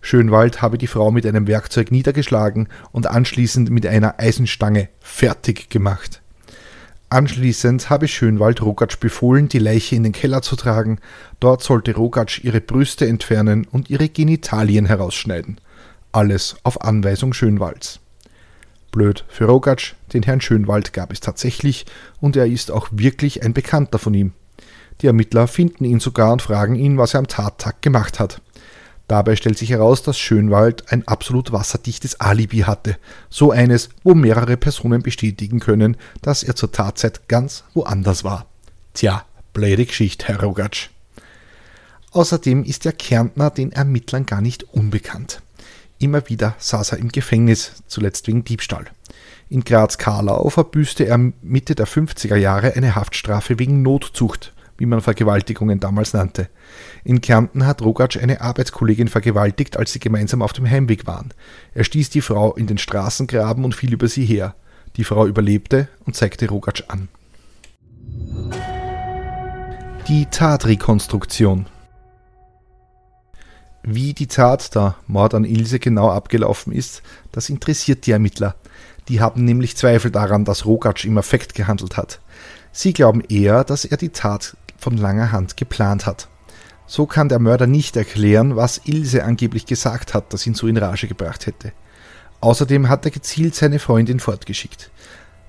Schönwald 0.00 0.62
habe 0.62 0.78
die 0.78 0.86
Frau 0.86 1.10
mit 1.10 1.26
einem 1.26 1.46
Werkzeug 1.46 1.90
niedergeschlagen 1.90 2.68
und 2.92 3.06
anschließend 3.06 3.70
mit 3.70 3.86
einer 3.86 4.18
Eisenstange 4.18 4.88
fertig 5.00 5.68
gemacht. 5.68 6.22
Anschließend 7.10 7.90
habe 7.90 8.06
Schönwald 8.06 8.62
Rogatsch 8.62 9.00
befohlen, 9.00 9.48
die 9.48 9.58
Leiche 9.58 9.96
in 9.96 10.04
den 10.04 10.12
Keller 10.12 10.42
zu 10.42 10.54
tragen. 10.54 11.00
Dort 11.40 11.62
sollte 11.62 11.94
Rogatsch 11.96 12.44
ihre 12.44 12.60
Brüste 12.60 13.06
entfernen 13.06 13.66
und 13.68 13.90
ihre 13.90 14.08
Genitalien 14.08 14.86
herausschneiden. 14.86 15.60
Alles 16.12 16.56
auf 16.62 16.82
Anweisung 16.82 17.32
Schönwalds. 17.32 17.98
Blöd 18.92 19.24
für 19.28 19.46
Rogatsch, 19.46 19.94
den 20.12 20.22
Herrn 20.22 20.40
Schönwald 20.40 20.92
gab 20.92 21.12
es 21.12 21.20
tatsächlich 21.20 21.84
und 22.20 22.36
er 22.36 22.46
ist 22.46 22.70
auch 22.70 22.88
wirklich 22.92 23.42
ein 23.42 23.54
Bekannter 23.54 23.98
von 23.98 24.14
ihm. 24.14 24.32
Die 25.00 25.06
Ermittler 25.06 25.48
finden 25.48 25.84
ihn 25.84 26.00
sogar 26.00 26.32
und 26.32 26.42
fragen 26.42 26.76
ihn, 26.76 26.96
was 26.98 27.14
er 27.14 27.18
am 27.18 27.28
Tattag 27.28 27.82
gemacht 27.82 28.20
hat. 28.20 28.40
Dabei 29.10 29.34
stellt 29.34 29.58
sich 29.58 29.70
heraus, 29.70 30.04
dass 30.04 30.20
Schönwald 30.20 30.92
ein 30.92 31.08
absolut 31.08 31.50
wasserdichtes 31.50 32.20
Alibi 32.20 32.58
hatte. 32.58 32.96
So 33.28 33.50
eines, 33.50 33.88
wo 34.04 34.14
mehrere 34.14 34.56
Personen 34.56 35.02
bestätigen 35.02 35.58
können, 35.58 35.96
dass 36.22 36.44
er 36.44 36.54
zur 36.54 36.70
Tatzeit 36.70 37.26
ganz 37.26 37.64
woanders 37.74 38.22
war. 38.22 38.46
Tja, 38.94 39.24
blöde 39.52 39.84
Geschichte, 39.84 40.28
Herr 40.28 40.40
Rogatsch. 40.40 40.90
Außerdem 42.12 42.62
ist 42.62 42.84
der 42.84 42.92
Kärntner 42.92 43.50
den 43.50 43.72
Ermittlern 43.72 44.26
gar 44.26 44.40
nicht 44.40 44.62
unbekannt. 44.72 45.42
Immer 45.98 46.28
wieder 46.28 46.54
saß 46.60 46.92
er 46.92 46.98
im 46.98 47.08
Gefängnis, 47.08 47.82
zuletzt 47.88 48.28
wegen 48.28 48.44
Diebstahl. 48.44 48.84
In 49.48 49.64
Graz-Karlau 49.64 50.50
verbüßte 50.50 51.02
er 51.02 51.18
Mitte 51.18 51.74
der 51.74 51.88
50er 51.88 52.36
Jahre 52.36 52.74
eine 52.74 52.94
Haftstrafe 52.94 53.58
wegen 53.58 53.82
Notzucht 53.82 54.52
wie 54.80 54.86
man 54.86 55.02
Vergewaltigungen 55.02 55.78
damals 55.78 56.14
nannte. 56.14 56.48
In 57.04 57.20
Kärnten 57.20 57.66
hat 57.66 57.82
Rogatsch 57.82 58.16
eine 58.16 58.40
Arbeitskollegin 58.40 59.08
vergewaltigt, 59.08 59.76
als 59.76 59.92
sie 59.92 60.00
gemeinsam 60.00 60.40
auf 60.40 60.54
dem 60.54 60.68
Heimweg 60.68 61.06
waren. 61.06 61.34
Er 61.74 61.84
stieß 61.84 62.08
die 62.08 62.22
Frau 62.22 62.54
in 62.54 62.66
den 62.66 62.78
Straßengraben 62.78 63.62
und 63.62 63.74
fiel 63.74 63.92
über 63.92 64.08
sie 64.08 64.24
her. 64.24 64.54
Die 64.96 65.04
Frau 65.04 65.26
überlebte 65.26 65.88
und 66.06 66.16
zeigte 66.16 66.48
Rogatsch 66.48 66.84
an. 66.88 67.08
Die 70.08 70.24
Tatrekonstruktion 70.30 71.66
Wie 73.82 74.14
die 74.14 74.28
Tat, 74.28 74.74
der 74.74 74.96
Mord 75.06 75.34
an 75.34 75.44
Ilse, 75.44 75.78
genau 75.78 76.08
abgelaufen 76.08 76.72
ist, 76.72 77.02
das 77.32 77.50
interessiert 77.50 78.06
die 78.06 78.12
Ermittler. 78.12 78.54
Die 79.08 79.20
haben 79.20 79.44
nämlich 79.44 79.76
Zweifel 79.76 80.10
daran, 80.10 80.46
dass 80.46 80.64
Rogatsch 80.64 81.04
im 81.04 81.18
Affekt 81.18 81.54
gehandelt 81.54 81.98
hat. 81.98 82.20
Sie 82.72 82.94
glauben 82.94 83.20
eher, 83.28 83.62
dass 83.64 83.84
er 83.84 83.98
die 83.98 84.10
Tat 84.10 84.56
von 84.80 84.96
langer 84.96 85.30
Hand 85.30 85.56
geplant 85.56 86.06
hat. 86.06 86.26
So 86.86 87.06
kann 87.06 87.28
der 87.28 87.38
Mörder 87.38 87.68
nicht 87.68 87.96
erklären, 87.96 88.56
was 88.56 88.80
Ilse 88.84 89.24
angeblich 89.24 89.66
gesagt 89.66 90.12
hat, 90.12 90.32
das 90.32 90.44
ihn 90.46 90.54
so 90.54 90.66
in 90.66 90.76
Rage 90.76 91.06
gebracht 91.06 91.46
hätte. 91.46 91.72
Außerdem 92.40 92.88
hat 92.88 93.04
er 93.04 93.12
gezielt 93.12 93.54
seine 93.54 93.78
Freundin 93.78 94.18
fortgeschickt. 94.18 94.90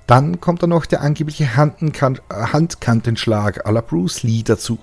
Dann 0.06 0.42
kommt 0.42 0.62
da 0.62 0.68
noch 0.68 0.86
der 0.86 1.02
angebliche 1.02 1.56
Handkantenschlag 1.56 3.66
à 3.66 3.72
la 3.72 3.82
Bruce 3.82 4.22
Lee 4.24 4.44
dazu. 4.44 4.78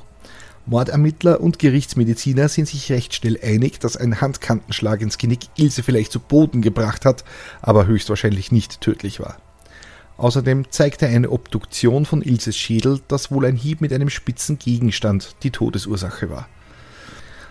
Mordermittler 0.66 1.40
und 1.40 1.58
Gerichtsmediziner 1.58 2.48
sind 2.48 2.68
sich 2.68 2.90
recht 2.90 3.14
schnell 3.14 3.38
einig, 3.42 3.80
dass 3.80 3.96
ein 3.96 4.20
Handkantenschlag 4.20 5.00
ins 5.00 5.18
Genick 5.18 5.46
Ilse 5.56 5.82
vielleicht 5.82 6.12
zu 6.12 6.20
Boden 6.20 6.60
gebracht 6.60 7.04
hat, 7.04 7.24
aber 7.62 7.86
höchstwahrscheinlich 7.86 8.52
nicht 8.52 8.80
tödlich 8.80 9.20
war. 9.20 9.36
Außerdem 10.18 10.70
zeigte 10.70 11.06
eine 11.06 11.30
Obduktion 11.30 12.04
von 12.04 12.22
Ilses 12.22 12.56
Schädel, 12.56 13.00
dass 13.06 13.30
wohl 13.30 13.46
ein 13.46 13.54
Hieb 13.54 13.80
mit 13.80 13.92
einem 13.92 14.10
spitzen 14.10 14.58
Gegenstand 14.58 15.36
die 15.44 15.52
Todesursache 15.52 16.28
war. 16.28 16.48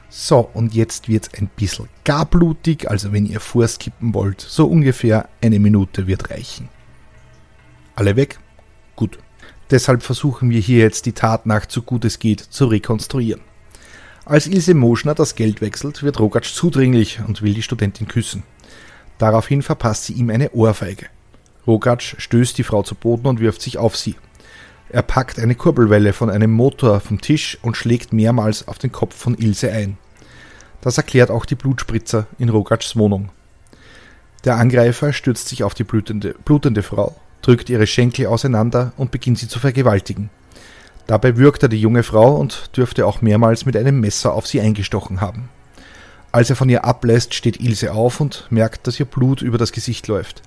So, 0.10 0.50
und 0.54 0.74
jetzt 0.74 1.08
wird's 1.08 1.30
ein 1.34 1.48
bisschen 1.48 1.88
gar 2.04 2.26
blutig, 2.26 2.90
also 2.90 3.14
wenn 3.14 3.26
ihr 3.26 3.40
vorskippen 3.40 4.14
wollt, 4.14 4.42
so 4.42 4.68
ungefähr 4.68 5.30
eine 5.42 5.60
Minute 5.60 6.08
wird 6.08 6.30
reichen. 6.30 6.68
Alle 7.96 8.16
weg? 8.16 8.38
Gut. 8.96 9.18
Deshalb 9.70 10.04
versuchen 10.04 10.50
wir 10.50 10.60
hier 10.60 10.80
jetzt 10.80 11.06
die 11.06 11.14
Tatnacht 11.14 11.72
so 11.72 11.82
gut 11.82 12.06
es 12.06 12.20
geht 12.20 12.42
zu 12.42 12.66
rekonstruieren. 12.66 13.42
Als 14.26 14.46
Ilse 14.48 14.74
Moschner 14.74 15.16
das 15.16 15.36
Geld 15.36 15.62
wechselt, 15.62 16.04
wird 16.04 16.20
Rogatsch 16.20 16.54
zudringlich 16.54 17.20
und 17.26 17.42
will 17.42 17.54
die 17.54 17.64
Studentin 17.64 18.10
küssen. 18.10 18.44
Daraufhin 19.18 19.62
verpasst 19.62 20.06
sie 20.06 20.14
ihm 20.14 20.30
eine 20.30 20.52
Ohrfeige. 20.52 21.08
Rogatsch 21.68 22.16
stößt 22.18 22.58
die 22.58 22.64
Frau 22.64 22.82
zu 22.82 22.96
Boden 22.96 23.28
und 23.28 23.40
wirft 23.40 23.62
sich 23.62 23.78
auf 23.78 23.98
sie. 23.98 24.16
Er 24.90 25.02
packt 25.02 25.38
eine 25.38 25.56
Kurbelwelle 25.56 26.14
von 26.14 26.30
einem 26.30 26.52
Motor 26.52 27.02
vom 27.02 27.20
Tisch 27.20 27.58
und 27.62 27.76
schlägt 27.76 28.14
mehrmals 28.14 28.68
auf 28.70 28.78
den 28.78 28.92
Kopf 28.92 29.16
von 29.16 29.38
Ilse 29.38 29.72
ein. 29.72 29.98
Das 30.80 30.98
erklärt 30.98 31.30
auch 31.30 31.46
die 31.46 31.56
Blutspritzer 31.56 32.28
in 32.40 32.48
Rogatschs 32.48 32.96
Wohnung. 32.96 33.30
Der 34.46 34.56
Angreifer 34.56 35.12
stürzt 35.12 35.50
sich 35.50 35.64
auf 35.64 35.74
die 35.74 35.84
blutende, 35.84 36.36
blutende 36.46 36.84
Frau, 36.84 37.16
drückt 37.42 37.70
ihre 37.70 37.88
Schenkel 37.88 38.28
auseinander 38.28 38.94
und 38.96 39.12
beginnt 39.12 39.40
sie 39.40 39.50
zu 39.50 39.60
vergewaltigen. 39.60 40.30
Dabei 41.06 41.36
würgt 41.36 41.64
er 41.64 41.70
die 41.70 41.82
junge 41.82 42.04
Frau 42.04 42.36
und 42.36 42.78
dürfte 42.78 43.06
auch 43.06 43.22
mehrmals 43.22 43.66
mit 43.66 43.76
einem 43.76 44.00
Messer 44.00 44.34
auf 44.34 44.48
sie 44.48 44.62
eingestochen 44.62 45.20
haben. 45.20 45.50
Als 46.32 46.50
er 46.50 46.56
von 46.56 46.70
ihr 46.70 46.86
ablässt, 46.86 47.34
steht 47.34 47.60
Ilse 47.60 47.94
auf 47.94 48.22
und 48.22 48.48
merkt, 48.50 48.88
dass 48.88 49.00
ihr 49.00 49.06
Blut 49.06 49.42
über 49.42 49.58
das 49.58 49.72
Gesicht 49.72 50.08
läuft. 50.08 50.44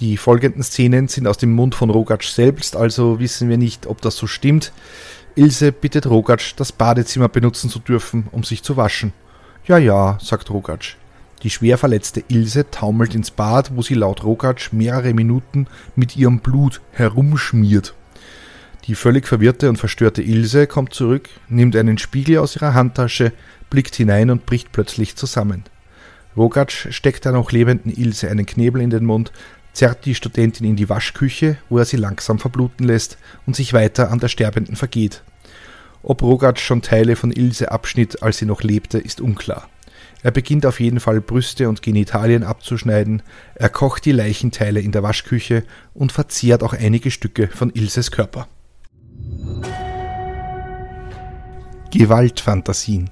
Die 0.00 0.18
folgenden 0.18 0.62
Szenen 0.62 1.08
sind 1.08 1.26
aus 1.26 1.38
dem 1.38 1.52
Mund 1.52 1.74
von 1.74 1.88
Rogatsch 1.88 2.28
selbst, 2.28 2.76
also 2.76 3.18
wissen 3.18 3.48
wir 3.48 3.56
nicht, 3.56 3.86
ob 3.86 4.02
das 4.02 4.16
so 4.16 4.26
stimmt. 4.26 4.72
Ilse 5.36 5.72
bittet 5.72 6.06
Rogatsch, 6.06 6.52
das 6.56 6.72
Badezimmer 6.72 7.28
benutzen 7.28 7.70
zu 7.70 7.78
dürfen, 7.78 8.28
um 8.30 8.44
sich 8.44 8.62
zu 8.62 8.76
waschen. 8.76 9.14
Ja, 9.66 9.78
ja, 9.78 10.18
sagt 10.20 10.50
Rogatsch. 10.50 10.96
Die 11.42 11.50
schwer 11.50 11.78
verletzte 11.78 12.24
Ilse 12.28 12.70
taumelt 12.70 13.14
ins 13.14 13.30
Bad, 13.30 13.74
wo 13.74 13.82
sie 13.82 13.94
laut 13.94 14.22
Rogatsch 14.22 14.72
mehrere 14.72 15.14
Minuten 15.14 15.66
mit 15.94 16.16
ihrem 16.16 16.40
Blut 16.40 16.80
herumschmiert. 16.92 17.94
Die 18.84 18.94
völlig 18.94 19.26
verwirrte 19.26 19.68
und 19.68 19.78
verstörte 19.78 20.22
Ilse 20.22 20.66
kommt 20.66 20.94
zurück, 20.94 21.28
nimmt 21.48 21.74
einen 21.74 21.98
Spiegel 21.98 22.38
aus 22.38 22.56
ihrer 22.56 22.74
Handtasche, 22.74 23.32
blickt 23.70 23.96
hinein 23.96 24.30
und 24.30 24.46
bricht 24.46 24.72
plötzlich 24.72 25.16
zusammen. 25.16 25.64
Rogatsch 26.36 26.88
steckt 26.90 27.24
der 27.24 27.32
noch 27.32 27.50
lebenden 27.50 27.92
Ilse 27.92 28.30
einen 28.30 28.46
Knebel 28.46 28.82
in 28.82 28.90
den 28.90 29.04
Mund, 29.04 29.32
zerrt 29.76 30.06
die 30.06 30.14
Studentin 30.14 30.66
in 30.66 30.74
die 30.76 30.88
Waschküche, 30.88 31.58
wo 31.68 31.76
er 31.76 31.84
sie 31.84 31.98
langsam 31.98 32.38
verbluten 32.38 32.86
lässt 32.86 33.18
und 33.44 33.54
sich 33.54 33.74
weiter 33.74 34.10
an 34.10 34.18
der 34.18 34.28
Sterbenden 34.28 34.74
vergeht. 34.74 35.22
Ob 36.02 36.22
Rogatsch 36.22 36.60
schon 36.60 36.80
Teile 36.80 37.14
von 37.14 37.30
Ilse 37.30 37.70
abschnitt, 37.70 38.22
als 38.22 38.38
sie 38.38 38.46
noch 38.46 38.62
lebte, 38.62 38.98
ist 38.98 39.20
unklar. 39.20 39.68
Er 40.22 40.30
beginnt 40.30 40.64
auf 40.64 40.80
jeden 40.80 40.98
Fall 40.98 41.20
Brüste 41.20 41.68
und 41.68 41.82
Genitalien 41.82 42.42
abzuschneiden, 42.42 43.22
er 43.54 43.68
kocht 43.68 44.06
die 44.06 44.12
Leichenteile 44.12 44.80
in 44.80 44.92
der 44.92 45.02
Waschküche 45.02 45.62
und 45.92 46.10
verzehrt 46.10 46.62
auch 46.62 46.72
einige 46.72 47.10
Stücke 47.10 47.48
von 47.48 47.70
Ilses 47.70 48.10
Körper. 48.10 48.48
Gewaltfantasien 51.90 53.10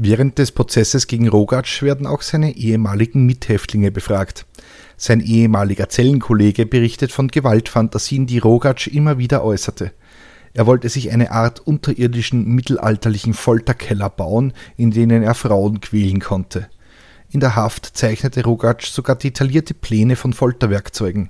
Während 0.00 0.38
des 0.38 0.52
Prozesses 0.52 1.08
gegen 1.08 1.26
Rogatsch 1.26 1.82
werden 1.82 2.06
auch 2.06 2.22
seine 2.22 2.54
ehemaligen 2.54 3.26
Mithäftlinge 3.26 3.90
befragt. 3.90 4.46
Sein 4.96 5.20
ehemaliger 5.20 5.88
Zellenkollege 5.88 6.66
berichtet 6.66 7.12
von 7.12 7.28
Gewaltfantasien, 7.28 8.26
die 8.26 8.38
Rogatsch 8.38 8.88
immer 8.88 9.18
wieder 9.18 9.44
äußerte. 9.44 9.92
Er 10.54 10.66
wollte 10.66 10.88
sich 10.88 11.12
eine 11.12 11.30
Art 11.30 11.60
unterirdischen 11.60 12.46
mittelalterlichen 12.54 13.34
Folterkeller 13.34 14.10
bauen, 14.10 14.52
in 14.76 14.90
denen 14.90 15.22
er 15.22 15.34
Frauen 15.34 15.80
quälen 15.80 16.20
konnte. 16.20 16.68
In 17.30 17.40
der 17.40 17.56
Haft 17.56 17.84
zeichnete 17.96 18.42
Rogatsch 18.42 18.86
sogar 18.90 19.16
detaillierte 19.16 19.74
Pläne 19.74 20.16
von 20.16 20.32
Folterwerkzeugen. 20.32 21.28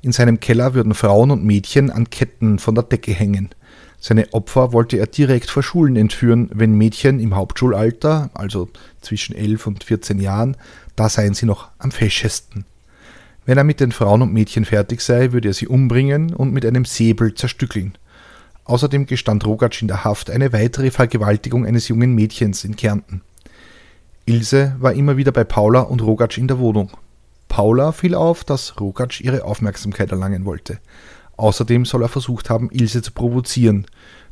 In 0.00 0.12
seinem 0.12 0.38
Keller 0.38 0.74
würden 0.74 0.94
Frauen 0.94 1.32
und 1.32 1.44
Mädchen 1.44 1.90
an 1.90 2.10
Ketten 2.10 2.58
von 2.60 2.74
der 2.76 2.84
Decke 2.84 3.12
hängen. 3.12 3.50
Seine 3.98 4.32
Opfer 4.32 4.72
wollte 4.72 4.98
er 4.98 5.06
direkt 5.06 5.50
vor 5.50 5.62
Schulen 5.62 5.96
entführen, 5.96 6.48
wenn 6.54 6.74
Mädchen 6.74 7.20
im 7.20 7.34
Hauptschulalter, 7.34 8.30
also 8.34 8.68
zwischen 9.00 9.34
11 9.34 9.66
und 9.66 9.84
14 9.84 10.20
Jahren, 10.20 10.56
da 10.96 11.08
seien 11.08 11.34
sie 11.34 11.46
noch 11.46 11.70
am 11.78 11.90
feschesten. 11.90 12.64
Wenn 13.44 13.58
er 13.58 13.64
mit 13.64 13.80
den 13.80 13.90
Frauen 13.90 14.22
und 14.22 14.32
Mädchen 14.32 14.64
fertig 14.64 15.00
sei, 15.00 15.32
würde 15.32 15.48
er 15.48 15.54
sie 15.54 15.66
umbringen 15.66 16.32
und 16.32 16.52
mit 16.52 16.64
einem 16.64 16.84
Säbel 16.84 17.34
zerstückeln. 17.34 17.98
Außerdem 18.64 19.06
gestand 19.06 19.44
Rogatsch 19.44 19.82
in 19.82 19.88
der 19.88 20.04
Haft 20.04 20.30
eine 20.30 20.52
weitere 20.52 20.92
Vergewaltigung 20.92 21.66
eines 21.66 21.88
jungen 21.88 22.14
Mädchens 22.14 22.62
in 22.62 22.76
Kärnten. 22.76 23.22
Ilse 24.26 24.76
war 24.78 24.92
immer 24.92 25.16
wieder 25.16 25.32
bei 25.32 25.42
Paula 25.42 25.80
und 25.80 26.02
Rogatsch 26.02 26.38
in 26.38 26.46
der 26.46 26.60
Wohnung. 26.60 26.92
Paula 27.48 27.90
fiel 27.90 28.14
auf, 28.14 28.44
dass 28.44 28.80
Rogatsch 28.80 29.20
ihre 29.20 29.44
Aufmerksamkeit 29.44 30.12
erlangen 30.12 30.44
wollte. 30.44 30.78
Außerdem 31.36 31.84
soll 31.84 32.02
er 32.02 32.08
versucht 32.08 32.48
haben, 32.48 32.70
Ilse 32.70 33.02
zu 33.02 33.10
provozieren. 33.10 33.86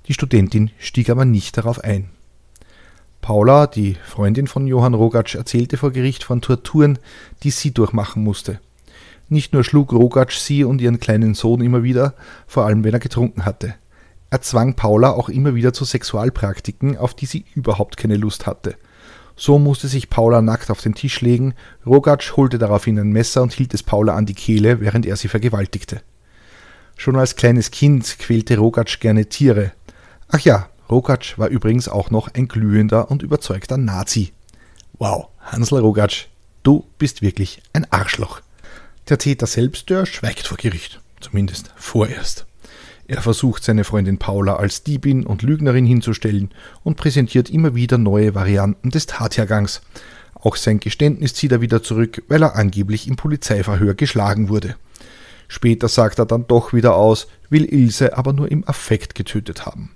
Die 0.07 0.14
Studentin 0.14 0.70
stieg 0.79 1.11
aber 1.11 1.25
nicht 1.25 1.59
darauf 1.59 1.83
ein. 1.83 2.11
Paula, 3.20 3.66
die 3.66 3.96
Freundin 4.05 4.46
von 4.46 4.68
Johann 4.68 4.94
Rogatsch, 4.94 5.35
erzählte 5.35 5.77
vor 5.77 5.90
Gericht 5.90 6.23
von 6.23 6.40
Torturen, 6.40 7.01
die 7.42 7.51
sie 7.51 7.73
durchmachen 7.73 8.23
musste. 8.23 8.61
Nicht 9.31 9.53
nur 9.53 9.62
schlug 9.62 9.93
Rogatsch 9.93 10.38
sie 10.38 10.64
und 10.64 10.81
ihren 10.81 10.99
kleinen 10.99 11.35
Sohn 11.35 11.62
immer 11.62 11.85
wieder, 11.85 12.14
vor 12.49 12.66
allem 12.66 12.83
wenn 12.83 12.93
er 12.93 12.99
getrunken 12.99 13.45
hatte. 13.47 13.75
Er 14.29 14.43
zwang 14.43 14.75
Paula 14.75 15.11
auch 15.11 15.29
immer 15.29 15.55
wieder 15.55 15.73
zu 15.73 15.85
Sexualpraktiken, 15.85 16.99
auf 16.99 17.14
die 17.14 17.27
sie 17.27 17.45
überhaupt 17.55 17.97
keine 17.97 18.16
Lust 18.16 18.47
hatte. 18.47 18.75
So 19.37 19.61
musste 19.61 19.87
sich 19.87 20.11
Paula 20.11 20.43
nackt 20.43 20.69
auf 20.69 20.81
den 20.81 20.97
Tisch 20.97 21.21
legen, 21.21 21.55
Rogatsch 21.87 22.37
holte 22.37 22.59
daraufhin 22.59 22.99
ein 22.99 23.12
Messer 23.12 23.43
und 23.43 23.53
hielt 23.53 23.73
es 23.73 23.85
Paula 23.85 24.16
an 24.16 24.27
die 24.27 24.35
Kehle, 24.35 24.81
während 24.81 25.07
er 25.07 25.14
sie 25.14 25.29
vergewaltigte. 25.29 26.03
Schon 26.97 27.14
als 27.16 27.37
kleines 27.37 27.71
Kind 27.71 28.19
quälte 28.19 28.59
Rogatsch 28.59 28.99
gerne 28.99 29.27
Tiere. 29.27 29.71
Ach 30.29 30.40
ja, 30.40 30.69
Rogatsch 30.90 31.38
war 31.38 31.49
übrigens 31.49 31.88
auch 31.88 32.11
noch 32.11 32.35
ein 32.35 32.49
glühender 32.49 33.12
und 33.12 33.23
überzeugter 33.23 33.77
Nazi. 33.77 34.33
Wow, 34.99 35.29
Hansel 35.38 35.79
Rogatsch, 35.79 36.27
du 36.64 36.85
bist 36.99 37.23
wirklich 37.23 37.62
ein 37.73 37.87
Arschloch. 37.93 38.43
Der 39.11 39.18
Täter 39.18 39.46
selbst, 39.49 39.90
der 39.90 40.07
schweigt 40.07 40.46
vor 40.46 40.57
Gericht. 40.57 41.01
Zumindest 41.20 41.73
vorerst. 41.75 42.46
Er 43.09 43.20
versucht 43.20 43.64
seine 43.64 43.83
Freundin 43.83 44.18
Paula 44.18 44.55
als 44.55 44.85
Diebin 44.85 45.27
und 45.27 45.42
Lügnerin 45.42 45.85
hinzustellen 45.85 46.51
und 46.85 46.96
präsentiert 46.96 47.51
immer 47.51 47.75
wieder 47.75 47.99
neue 47.99 48.37
Varianten 48.37 48.90
des 48.90 49.07
Tathergangs. 49.07 49.81
Auch 50.35 50.55
sein 50.55 50.79
Geständnis 50.79 51.35
zieht 51.35 51.51
er 51.51 51.61
wieder 51.61 51.83
zurück, 51.83 52.23
weil 52.29 52.44
er 52.44 52.55
angeblich 52.55 53.09
im 53.09 53.16
Polizeiverhör 53.16 53.94
geschlagen 53.94 54.49
wurde. 54.49 54.77
Später 55.49 55.88
sagt 55.88 56.20
er 56.20 56.27
dann 56.27 56.46
doch 56.46 56.73
wieder 56.73 56.94
aus, 56.94 57.27
will 57.49 57.64
Ilse 57.64 58.16
aber 58.16 58.33
nur 58.33 58.49
im 58.49 58.62
Affekt 58.68 59.16
getötet 59.16 59.66
haben. 59.66 59.90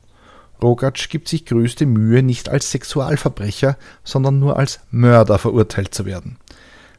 Rogatsch 0.61 1.09
gibt 1.09 1.29
sich 1.29 1.47
größte 1.47 1.87
Mühe, 1.87 2.25
nicht 2.25 2.49
als 2.49 2.73
Sexualverbrecher, 2.73 3.79
sondern 4.03 4.41
nur 4.41 4.59
als 4.59 4.81
Mörder 4.91 5.39
verurteilt 5.39 5.95
zu 5.95 6.05
werden. 6.05 6.37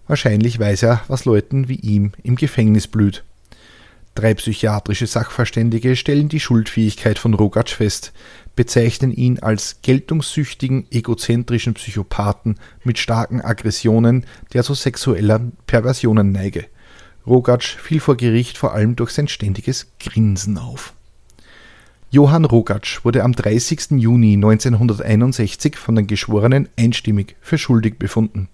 Wahrscheinlich 0.07 0.59
weiß 0.59 0.83
er, 0.83 1.01
was 1.07 1.25
Leuten 1.25 1.67
wie 1.67 1.75
ihm 1.75 2.11
im 2.23 2.35
Gefängnis 2.35 2.87
blüht. 2.87 3.23
Drei 4.15 4.33
psychiatrische 4.33 5.07
Sachverständige 5.07 5.97
stellen 5.97 6.29
die 6.29 6.39
Schuldfähigkeit 6.39 7.19
von 7.19 7.33
Rogatsch 7.33 7.73
fest, 7.73 8.13
bezeichnen 8.55 9.11
ihn 9.11 9.39
als 9.39 9.81
geltungssüchtigen, 9.81 10.87
egozentrischen 10.89 11.73
Psychopathen 11.73 12.55
mit 12.85 12.97
starken 12.97 13.41
Aggressionen, 13.41 14.25
der 14.53 14.63
zu 14.63 14.73
sexueller 14.73 15.41
Perversionen 15.67 16.31
neige. 16.31 16.65
Rogatsch 17.27 17.75
fiel 17.75 17.99
vor 17.99 18.15
Gericht 18.15 18.57
vor 18.57 18.73
allem 18.73 18.95
durch 18.95 19.11
sein 19.11 19.27
ständiges 19.27 19.87
Grinsen 19.99 20.57
auf. 20.57 20.93
Johann 22.09 22.45
Rogatsch 22.45 23.03
wurde 23.03 23.23
am 23.23 23.33
30. 23.33 23.91
Juni 23.99 24.35
1961 24.35 25.75
von 25.75 25.95
den 25.95 26.07
Geschworenen 26.07 26.69
einstimmig 26.77 27.35
für 27.41 27.57
schuldig 27.57 27.99
befunden. 27.99 28.47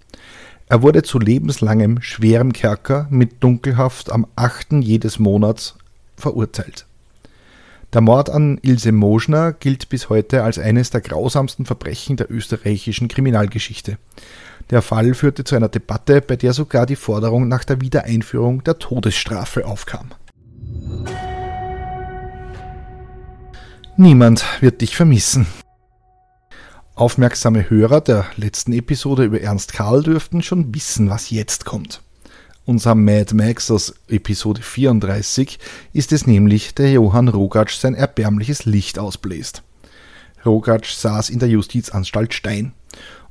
Er 0.72 0.80
wurde 0.80 1.02
zu 1.02 1.18
lebenslangem 1.18 2.00
schwerem 2.00 2.54
Kerker 2.54 3.06
mit 3.10 3.44
Dunkelhaft 3.44 4.10
am 4.10 4.26
8. 4.36 4.80
jedes 4.80 5.18
Monats 5.18 5.76
verurteilt. 6.16 6.86
Der 7.92 8.00
Mord 8.00 8.30
an 8.30 8.58
Ilse 8.62 8.90
Moschner 8.90 9.52
gilt 9.52 9.90
bis 9.90 10.08
heute 10.08 10.42
als 10.42 10.58
eines 10.58 10.88
der 10.88 11.02
grausamsten 11.02 11.66
Verbrechen 11.66 12.16
der 12.16 12.30
österreichischen 12.30 13.08
Kriminalgeschichte. 13.08 13.98
Der 14.70 14.80
Fall 14.80 15.12
führte 15.12 15.44
zu 15.44 15.56
einer 15.56 15.68
Debatte, 15.68 16.22
bei 16.22 16.36
der 16.36 16.54
sogar 16.54 16.86
die 16.86 16.96
Forderung 16.96 17.48
nach 17.48 17.64
der 17.64 17.82
Wiedereinführung 17.82 18.64
der 18.64 18.78
Todesstrafe 18.78 19.66
aufkam. 19.66 20.12
Niemand 23.98 24.42
wird 24.62 24.80
dich 24.80 24.96
vermissen. 24.96 25.46
Aufmerksame 26.94 27.70
Hörer 27.70 28.02
der 28.02 28.26
letzten 28.36 28.74
Episode 28.74 29.24
über 29.24 29.40
Ernst 29.40 29.72
Karl 29.72 30.02
dürften 30.02 30.42
schon 30.42 30.74
wissen, 30.74 31.08
was 31.08 31.30
jetzt 31.30 31.64
kommt. 31.64 32.02
Unser 32.66 32.94
Mad 32.94 33.34
Max 33.34 33.70
aus 33.70 33.94
Episode 34.08 34.60
34 34.60 35.58
ist 35.94 36.12
es 36.12 36.26
nämlich, 36.26 36.74
der 36.74 36.92
Johann 36.92 37.28
Rogatsch 37.28 37.78
sein 37.78 37.94
erbärmliches 37.94 38.66
Licht 38.66 38.98
ausbläst. 38.98 39.62
Rogatsch 40.44 40.92
saß 40.92 41.30
in 41.30 41.38
der 41.38 41.48
Justizanstalt 41.48 42.34
Stein 42.34 42.72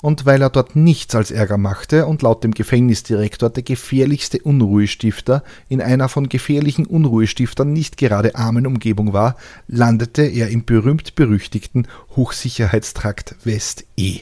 und 0.01 0.25
weil 0.25 0.41
er 0.41 0.49
dort 0.49 0.75
nichts 0.75 1.15
als 1.15 1.31
Ärger 1.31 1.57
machte 1.57 2.07
und 2.07 2.21
laut 2.21 2.43
dem 2.43 2.53
Gefängnisdirektor 2.53 3.49
der 3.49 3.63
gefährlichste 3.63 4.39
Unruhestifter 4.39 5.43
in 5.69 5.81
einer 5.81 6.09
von 6.09 6.27
gefährlichen 6.29 6.85
Unruhestiftern 6.85 7.71
nicht 7.71 7.97
gerade 7.97 8.35
armen 8.35 8.65
Umgebung 8.65 9.13
war, 9.13 9.35
landete 9.67 10.23
er 10.23 10.49
im 10.49 10.65
berühmt-berüchtigten 10.65 11.87
Hochsicherheitstrakt 12.15 13.35
West 13.43 13.85
E. 13.95 14.21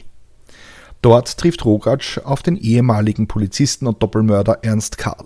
Dort 1.02 1.38
trifft 1.38 1.64
Rogatsch 1.64 2.18
auf 2.18 2.42
den 2.42 2.56
ehemaligen 2.56 3.26
Polizisten 3.26 3.86
und 3.86 4.02
Doppelmörder 4.02 4.58
Ernst 4.62 4.98
Karl. 4.98 5.24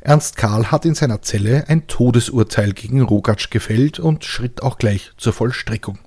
Ernst 0.00 0.36
Karl 0.36 0.70
hat 0.70 0.86
in 0.86 0.94
seiner 0.94 1.20
Zelle 1.20 1.64
ein 1.68 1.86
Todesurteil 1.86 2.72
gegen 2.72 3.02
Rogatsch 3.02 3.50
gefällt 3.50 3.98
und 3.98 4.24
schritt 4.24 4.62
auch 4.62 4.78
gleich 4.78 5.12
zur 5.18 5.34
Vollstreckung. 5.34 5.98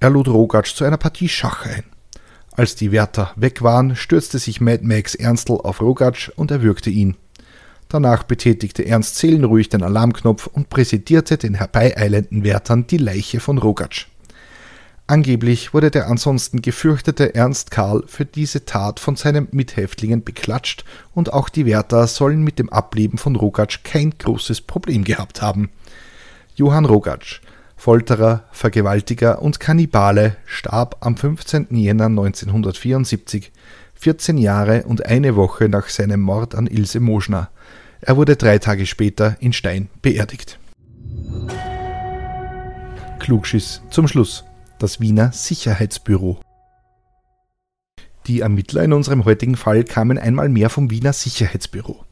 Er 0.00 0.10
lud 0.10 0.28
Rogatsch 0.28 0.74
zu 0.74 0.84
einer 0.84 0.98
Partie 0.98 1.28
Schach 1.28 1.64
ein. 1.64 1.84
Als 2.56 2.76
die 2.76 2.92
Wärter 2.92 3.32
weg 3.34 3.62
waren, 3.62 3.96
stürzte 3.96 4.38
sich 4.38 4.60
Mad 4.60 4.84
Max 4.84 5.16
Ernstl 5.16 5.54
auf 5.54 5.80
Rogatsch 5.80 6.30
und 6.36 6.52
erwürgte 6.52 6.88
ihn. 6.88 7.16
Danach 7.88 8.22
betätigte 8.22 8.86
Ernst 8.86 9.18
seelenruhig 9.18 9.68
den 9.68 9.82
Alarmknopf 9.82 10.46
und 10.46 10.70
präsentierte 10.70 11.36
den 11.36 11.54
herbeieilenden 11.54 12.44
Wärtern 12.44 12.86
die 12.86 12.96
Leiche 12.98 13.40
von 13.40 13.58
Rogatsch. 13.58 14.06
Angeblich 15.06 15.74
wurde 15.74 15.90
der 15.90 16.08
ansonsten 16.08 16.62
gefürchtete 16.62 17.34
Ernst 17.34 17.70
Karl 17.70 18.04
für 18.06 18.24
diese 18.24 18.64
Tat 18.64 19.00
von 19.00 19.16
seinen 19.16 19.48
Mithäftlingen 19.50 20.24
beklatscht 20.24 20.84
und 21.12 21.32
auch 21.32 21.48
die 21.48 21.66
Wärter 21.66 22.06
sollen 22.06 22.42
mit 22.42 22.58
dem 22.58 22.70
Ableben 22.70 23.18
von 23.18 23.36
Rogatsch 23.36 23.80
kein 23.82 24.16
großes 24.16 24.62
Problem 24.62 25.04
gehabt 25.04 25.42
haben. 25.42 25.70
Johann 26.54 26.86
Rogatsch, 26.86 27.42
Folterer, 27.76 28.44
Vergewaltiger 28.52 29.42
und 29.42 29.60
Kannibale, 29.60 30.36
starb 30.46 30.96
am 31.00 31.16
15. 31.16 31.68
Jänner 31.70 32.06
1974, 32.06 33.52
14 33.94 34.38
Jahre 34.38 34.84
und 34.84 35.06
eine 35.06 35.36
Woche 35.36 35.68
nach 35.68 35.88
seinem 35.88 36.20
Mord 36.20 36.54
an 36.54 36.66
Ilse 36.66 37.00
Moschner. 37.00 37.50
Er 38.00 38.16
wurde 38.16 38.36
drei 38.36 38.58
Tage 38.58 38.86
später 38.86 39.36
in 39.40 39.52
Stein 39.52 39.88
beerdigt. 40.02 40.58
Klugschiss 43.18 43.82
zum 43.90 44.08
Schluss. 44.08 44.44
Das 44.78 45.00
Wiener 45.00 45.32
Sicherheitsbüro. 45.32 46.40
Die 48.26 48.40
Ermittler 48.40 48.82
in 48.82 48.94
unserem 48.94 49.26
heutigen 49.26 49.54
Fall 49.54 49.84
kamen 49.84 50.16
einmal 50.16 50.48
mehr 50.48 50.70
vom 50.70 50.90
Wiener 50.90 51.12
Sicherheitsbüro. 51.12 52.04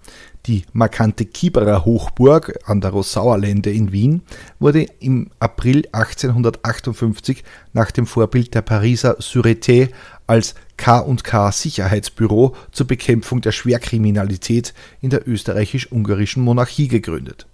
Die 0.44 0.64
markante 0.75 1.25
Kieberer 1.25 1.87
Hochburg 1.87 2.59
an 2.66 2.83
der 2.83 2.90
Rosauerlände 2.90 3.70
in 3.70 3.92
Wien 3.92 4.22
wurde 4.59 4.87
im 5.01 5.31
April 5.38 5.88
1858 5.92 7.44
nach 7.72 7.90
dem 7.92 8.07
Vorbild 8.07 8.53
der 8.53 8.61
Pariser 8.61 9.20
Sûreté 9.20 9.88
als 10.27 10.55
K&K 10.77 11.51
Sicherheitsbüro 11.51 12.57
zur 12.72 12.87
Bekämpfung 12.87 13.40
der 13.40 13.53
Schwerkriminalität 13.53 14.75
in 15.01 15.09
der 15.09 15.27
österreichisch-ungarischen 15.27 16.42
Monarchie 16.42 16.88
gegründet. 16.88 17.46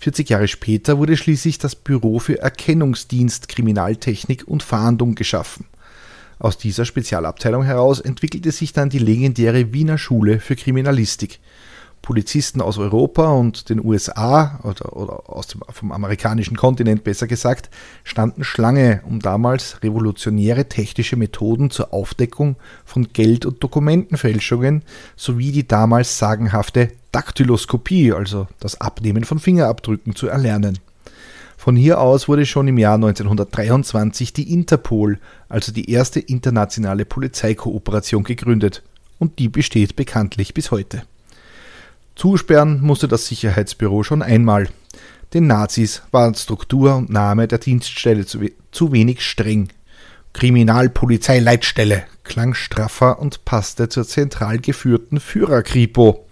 40 0.00 0.28
Jahre 0.28 0.48
später 0.48 0.98
wurde 0.98 1.16
schließlich 1.16 1.58
das 1.58 1.76
Büro 1.76 2.18
für 2.18 2.40
Erkennungsdienst, 2.40 3.48
Kriminaltechnik 3.48 4.46
und 4.46 4.62
Fahndung 4.62 5.14
geschaffen. 5.14 5.66
Aus 6.40 6.56
dieser 6.56 6.86
Spezialabteilung 6.86 7.62
heraus 7.64 8.00
entwickelte 8.00 8.50
sich 8.50 8.72
dann 8.72 8.88
die 8.88 8.98
legendäre 8.98 9.74
Wiener 9.74 9.98
Schule 9.98 10.40
für 10.40 10.56
Kriminalistik, 10.56 11.38
Polizisten 12.00 12.62
aus 12.62 12.78
Europa 12.78 13.30
und 13.30 13.68
den 13.68 13.84
USA 13.84 14.58
oder, 14.62 14.96
oder 14.96 15.28
aus 15.28 15.48
dem, 15.48 15.60
vom 15.68 15.92
amerikanischen 15.92 16.56
Kontinent 16.56 17.04
besser 17.04 17.26
gesagt, 17.26 17.68
standen 18.04 18.42
Schlange, 18.42 19.02
um 19.04 19.20
damals 19.20 19.82
revolutionäre 19.82 20.66
technische 20.66 21.16
Methoden 21.16 21.70
zur 21.70 21.92
Aufdeckung 21.92 22.56
von 22.86 23.12
Geld- 23.12 23.44
und 23.44 23.62
Dokumentenfälschungen 23.62 24.82
sowie 25.16 25.52
die 25.52 25.68
damals 25.68 26.16
sagenhafte 26.16 26.88
Daktyloskopie, 27.12 28.12
also 28.12 28.48
das 28.60 28.80
Abnehmen 28.80 29.24
von 29.24 29.38
Fingerabdrücken, 29.38 30.16
zu 30.16 30.26
erlernen. 30.26 30.78
Von 31.60 31.76
hier 31.76 32.00
aus 32.00 32.26
wurde 32.26 32.46
schon 32.46 32.68
im 32.68 32.78
Jahr 32.78 32.94
1923 32.94 34.32
die 34.32 34.50
Interpol, 34.50 35.18
also 35.50 35.72
die 35.72 35.90
erste 35.90 36.18
internationale 36.18 37.04
Polizeikooperation, 37.04 38.24
gegründet. 38.24 38.82
Und 39.18 39.38
die 39.38 39.50
besteht 39.50 39.94
bekanntlich 39.94 40.54
bis 40.54 40.70
heute. 40.70 41.02
Zusperren 42.16 42.80
musste 42.80 43.08
das 43.08 43.26
Sicherheitsbüro 43.26 44.04
schon 44.04 44.22
einmal. 44.22 44.70
Den 45.34 45.48
Nazis 45.48 46.00
waren 46.12 46.34
Struktur 46.34 46.96
und 46.96 47.10
Name 47.10 47.46
der 47.46 47.58
Dienststelle 47.58 48.24
zu, 48.24 48.40
we 48.40 48.52
zu 48.72 48.90
wenig 48.92 49.20
streng. 49.20 49.68
Kriminalpolizeileitstelle 50.32 52.04
klang 52.24 52.54
straffer 52.54 53.18
und 53.18 53.44
passte 53.44 53.90
zur 53.90 54.06
zentral 54.06 54.60
geführten 54.60 55.20
Führerkripo. 55.20 56.24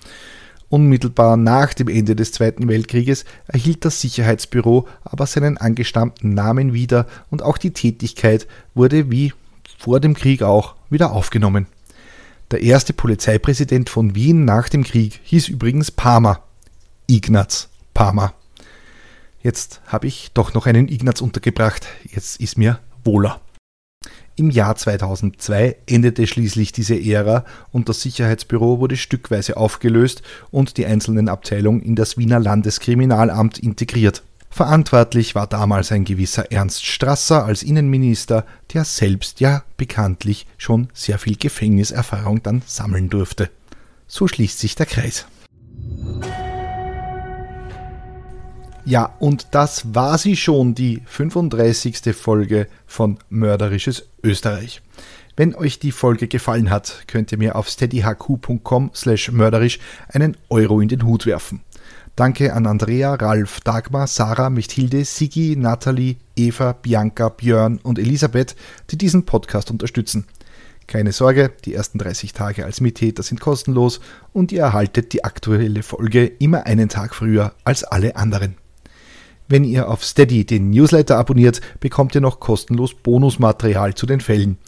Unmittelbar 0.71 1.39
nach 1.39 1.73
dem 1.73 1.89
Ende 1.89 2.15
des 2.15 2.33
Zweiten 2.33 2.69
Weltkrieges 2.69 3.25
erhielt 3.47 3.85
das 3.85 4.01
Sicherheitsbüro 4.01 4.87
aber 5.03 5.27
seinen 5.27 5.57
angestammten 5.57 6.35
Namen 6.35 6.75
wieder 6.75 7.07
und 7.31 7.43
auch 7.43 7.57
die 7.57 7.73
Tätigkeit 7.73 8.47
wurde 8.75 9.11
wie 9.11 9.33
vor 9.79 10.01
dem 10.01 10.15
Krieg 10.15 10.43
auch 10.43 10.75
wieder 10.91 11.13
aufgenommen. 11.13 11.67
Der 12.51 12.63
erste 12.63 12.93
Polizeipräsident 12.93 13.89
von 13.89 14.15
Wien 14.15 14.45
nach 14.45 14.69
dem 14.69 14.85
Krieg 14.85 15.21
hieß 15.23 15.49
übrigens 15.49 15.91
Parma. 15.91 16.43
Ignaz 17.07 17.69
Parma. 17.95 18.35
Jetzt 19.43 19.81
habe 19.87 20.07
ich 20.07 20.33
doch 20.35 20.53
noch 20.53 20.67
einen 20.67 20.89
Ignaz 20.89 21.21
untergebracht. 21.23 21.87
Jetzt 22.11 22.41
ist 22.41 22.59
mir 22.59 22.81
wohler. 23.05 23.41
Im 24.39 24.51
Jahr 24.51 24.77
2002 24.77 25.79
endete 25.87 26.29
schließlich 26.29 26.71
diese 26.71 26.95
Ära 26.95 27.45
und 27.73 27.89
das 27.89 28.03
Sicherheitsbüro 28.03 28.79
wurde 28.79 28.97
stückweise 28.97 29.57
aufgelöst 29.57 30.23
und 30.53 30.77
die 30.77 30.87
einzelnen 30.87 31.29
Abteilungen 31.29 31.83
in 31.83 31.97
das 31.97 32.17
Wiener 32.17 32.39
Landeskriminalamt 32.39 33.59
integriert. 33.59 34.23
Verantwortlich 34.49 35.35
war 35.35 35.49
damals 35.49 35.91
ein 35.91 36.05
gewisser 36.05 36.53
Ernst 36.53 36.87
Strasser 36.87 37.45
als 37.45 37.65
Innenminister, 37.65 38.47
der 38.73 38.85
selbst 38.85 39.41
ja 39.41 39.65
bekanntlich 39.77 40.47
schon 40.57 40.87
sehr 40.95 41.19
viel 41.19 41.35
Gefängniserfahrung 41.37 42.41
dann 42.41 42.63
sammeln 42.65 43.11
durfte. 43.11 43.51
So 44.07 44.29
schließt 44.29 44.61
sich 44.61 44.77
der 44.77 44.87
Kreis. 44.87 45.27
Ja, 48.89 49.15
und 49.19 49.49
das 49.51 49.95
war 49.95 50.17
sie 50.17 50.35
schon, 50.35 50.75
die 50.75 51.03
35. 51.05 52.17
Folge 52.17 52.69
von 52.87 53.19
Mörderisches 53.29 54.09
Österreich. 54.23 54.81
Wenn 55.37 55.55
euch 55.55 55.79
die 55.79 55.93
Folge 55.93 56.27
gefallen 56.27 56.71
hat, 56.71 57.05
könnt 57.07 57.31
ihr 57.31 57.37
mir 57.37 57.57
auf 57.57 57.69
steadyhq.com 57.69 58.91
slash 58.95 59.31
mörderisch 59.31 59.79
einen 60.09 60.39
Euro 60.49 60.81
in 60.81 60.89
den 60.89 61.05
Hut 61.05 61.27
werfen. 61.27 61.61
Danke 62.17 62.55
an 62.55 62.67
Andrea, 62.67 63.13
Ralf, 63.13 63.61
Dagmar, 63.61 64.07
Sarah, 64.07 64.49
Michthilde, 64.49 65.05
Sigi, 65.05 65.55
Nathalie, 65.55 66.17
Eva, 66.35 66.73
Bianca, 66.73 67.29
Björn 67.29 67.81
und 67.83 67.99
Elisabeth, 67.99 68.57
die 68.91 68.97
diesen 68.97 69.27
Podcast 69.27 69.71
unterstützen. 69.71 70.25
Keine 70.87 71.13
Sorge, 71.13 71.53
die 71.67 71.75
ersten 71.75 71.99
30 71.99 72.33
Tage 72.33 72.65
als 72.65 72.81
Mittäter 72.81 73.23
sind 73.23 73.39
kostenlos 73.39 74.01
und 74.33 74.51
ihr 74.51 74.63
erhaltet 74.63 75.13
die 75.13 75.25
aktuelle 75.25 75.83
Folge 75.83 76.25
immer 76.25 76.65
einen 76.65 76.89
Tag 76.89 77.15
früher 77.15 77.53
als 77.65 77.85
alle 77.85 78.17
anderen. 78.17 78.57
Wenn 79.51 79.65
ihr 79.65 79.89
auf 79.89 80.05
Steady 80.05 80.45
den 80.45 80.69
Newsletter 80.71 81.17
abonniert, 81.17 81.63
bekommt 81.81 82.15
ihr 82.15 82.21
noch 82.21 82.39
kostenlos 82.39 82.93
Bonusmaterial 82.93 83.95
zu 83.95 84.05
den 84.05 84.21
Fällen. 84.21 84.59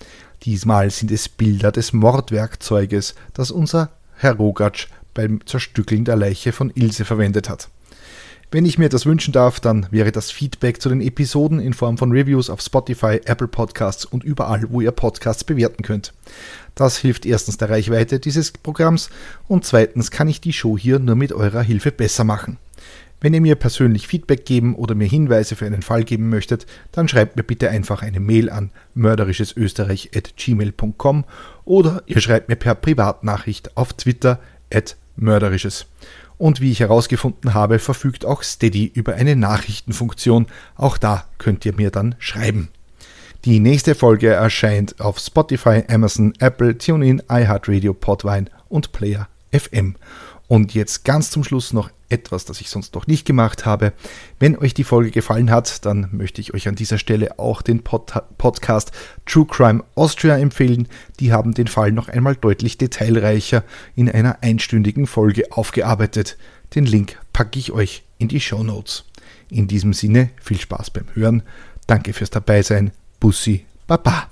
Diesmal 0.44 0.90
sind 0.90 1.10
es 1.10 1.28
Bilder 1.28 1.70
des 1.70 1.92
Mordwerkzeuges, 1.92 3.14
das 3.34 3.50
unser 3.50 3.90
Herr 4.16 4.36
Rogatsch 4.36 4.86
beim 5.12 5.44
Zerstückeln 5.44 6.06
der 6.06 6.16
Leiche 6.16 6.52
von 6.52 6.72
Ilse 6.74 7.04
verwendet 7.04 7.50
hat. 7.50 7.68
Wenn 8.52 8.64
ich 8.64 8.78
mir 8.78 8.88
das 8.88 9.04
wünschen 9.04 9.32
darf, 9.32 9.60
dann 9.60 9.86
wäre 9.90 10.12
das 10.12 10.30
Feedback 10.30 10.80
zu 10.80 10.88
den 10.88 11.02
Episoden 11.02 11.60
in 11.60 11.74
Form 11.74 11.98
von 11.98 12.10
Reviews 12.10 12.48
auf 12.48 12.62
Spotify, 12.62 13.20
Apple 13.26 13.48
Podcasts 13.48 14.06
und 14.06 14.24
überall, 14.24 14.64
wo 14.70 14.80
ihr 14.80 14.92
Podcasts 14.92 15.44
bewerten 15.44 15.82
könnt. 15.82 16.14
Das 16.74 16.96
hilft 16.96 17.26
erstens 17.26 17.58
der 17.58 17.68
Reichweite 17.68 18.18
dieses 18.18 18.50
Programms 18.50 19.10
und 19.46 19.66
zweitens 19.66 20.10
kann 20.10 20.26
ich 20.26 20.40
die 20.40 20.54
Show 20.54 20.78
hier 20.78 20.98
nur 20.98 21.16
mit 21.16 21.32
eurer 21.32 21.62
Hilfe 21.62 21.92
besser 21.92 22.24
machen. 22.24 22.56
Wenn 23.20 23.34
ihr 23.34 23.42
mir 23.42 23.56
persönlich 23.56 24.06
Feedback 24.06 24.46
geben 24.46 24.74
oder 24.74 24.94
mir 24.94 25.06
Hinweise 25.06 25.54
für 25.54 25.66
einen 25.66 25.82
Fall 25.82 26.04
geben 26.04 26.30
möchtet, 26.30 26.64
dann 26.90 27.06
schreibt 27.06 27.36
mir 27.36 27.42
bitte 27.42 27.68
einfach 27.68 28.00
eine 28.02 28.20
Mail 28.20 28.48
an 28.48 28.70
mörderischesösterreich.gmail.com 28.94 31.24
oder 31.64 32.02
ihr 32.06 32.20
schreibt 32.20 32.48
mir 32.48 32.56
per 32.56 32.74
Privatnachricht 32.74 33.76
auf 33.76 33.92
Twitter 33.92 34.40
at 34.72 34.96
Mörderisches. 35.16 35.84
Und 36.38 36.62
wie 36.62 36.72
ich 36.72 36.80
herausgefunden 36.80 37.52
habe, 37.52 37.78
verfügt 37.78 38.24
auch 38.24 38.42
Steady 38.42 38.90
über 38.94 39.16
eine 39.16 39.36
Nachrichtenfunktion. 39.36 40.46
Auch 40.76 40.96
da 40.96 41.26
könnt 41.36 41.66
ihr 41.66 41.74
mir 41.74 41.90
dann 41.90 42.14
schreiben. 42.18 42.70
Die 43.44 43.60
nächste 43.60 43.94
Folge 43.94 44.28
erscheint 44.28 44.98
auf 45.00 45.18
Spotify, 45.18 45.84
Amazon, 45.88 46.32
Apple, 46.38 46.78
TuneIn, 46.78 47.22
iHeartRadio, 47.30 47.92
Podvine 47.92 48.46
und 48.70 48.92
Player 48.92 49.28
FM. 49.52 49.96
Und 50.50 50.74
jetzt 50.74 51.04
ganz 51.04 51.30
zum 51.30 51.44
Schluss 51.44 51.72
noch 51.72 51.90
etwas, 52.08 52.44
das 52.44 52.60
ich 52.60 52.70
sonst 52.70 52.96
noch 52.96 53.06
nicht 53.06 53.24
gemacht 53.24 53.66
habe. 53.66 53.92
Wenn 54.40 54.58
euch 54.58 54.74
die 54.74 54.82
Folge 54.82 55.12
gefallen 55.12 55.48
hat, 55.48 55.86
dann 55.86 56.08
möchte 56.10 56.40
ich 56.40 56.54
euch 56.54 56.66
an 56.66 56.74
dieser 56.74 56.98
Stelle 56.98 57.38
auch 57.38 57.62
den 57.62 57.84
Pod 57.84 58.12
Podcast 58.36 58.90
True 59.26 59.46
Crime 59.46 59.84
Austria 59.94 60.36
empfehlen. 60.38 60.88
Die 61.20 61.32
haben 61.32 61.54
den 61.54 61.68
Fall 61.68 61.92
noch 61.92 62.08
einmal 62.08 62.34
deutlich 62.34 62.78
detailreicher 62.78 63.62
in 63.94 64.10
einer 64.10 64.42
einstündigen 64.42 65.06
Folge 65.06 65.52
aufgearbeitet. 65.52 66.36
Den 66.74 66.84
Link 66.84 67.16
packe 67.32 67.56
ich 67.56 67.70
euch 67.70 68.02
in 68.18 68.26
die 68.26 68.40
Show 68.40 68.64
Notes. 68.64 69.04
In 69.50 69.68
diesem 69.68 69.92
Sinne 69.92 70.30
viel 70.42 70.58
Spaß 70.58 70.90
beim 70.90 71.06
Hören. 71.14 71.44
Danke 71.86 72.12
fürs 72.12 72.30
Dabeisein. 72.30 72.90
Bussi, 73.20 73.66
Baba. 73.86 74.28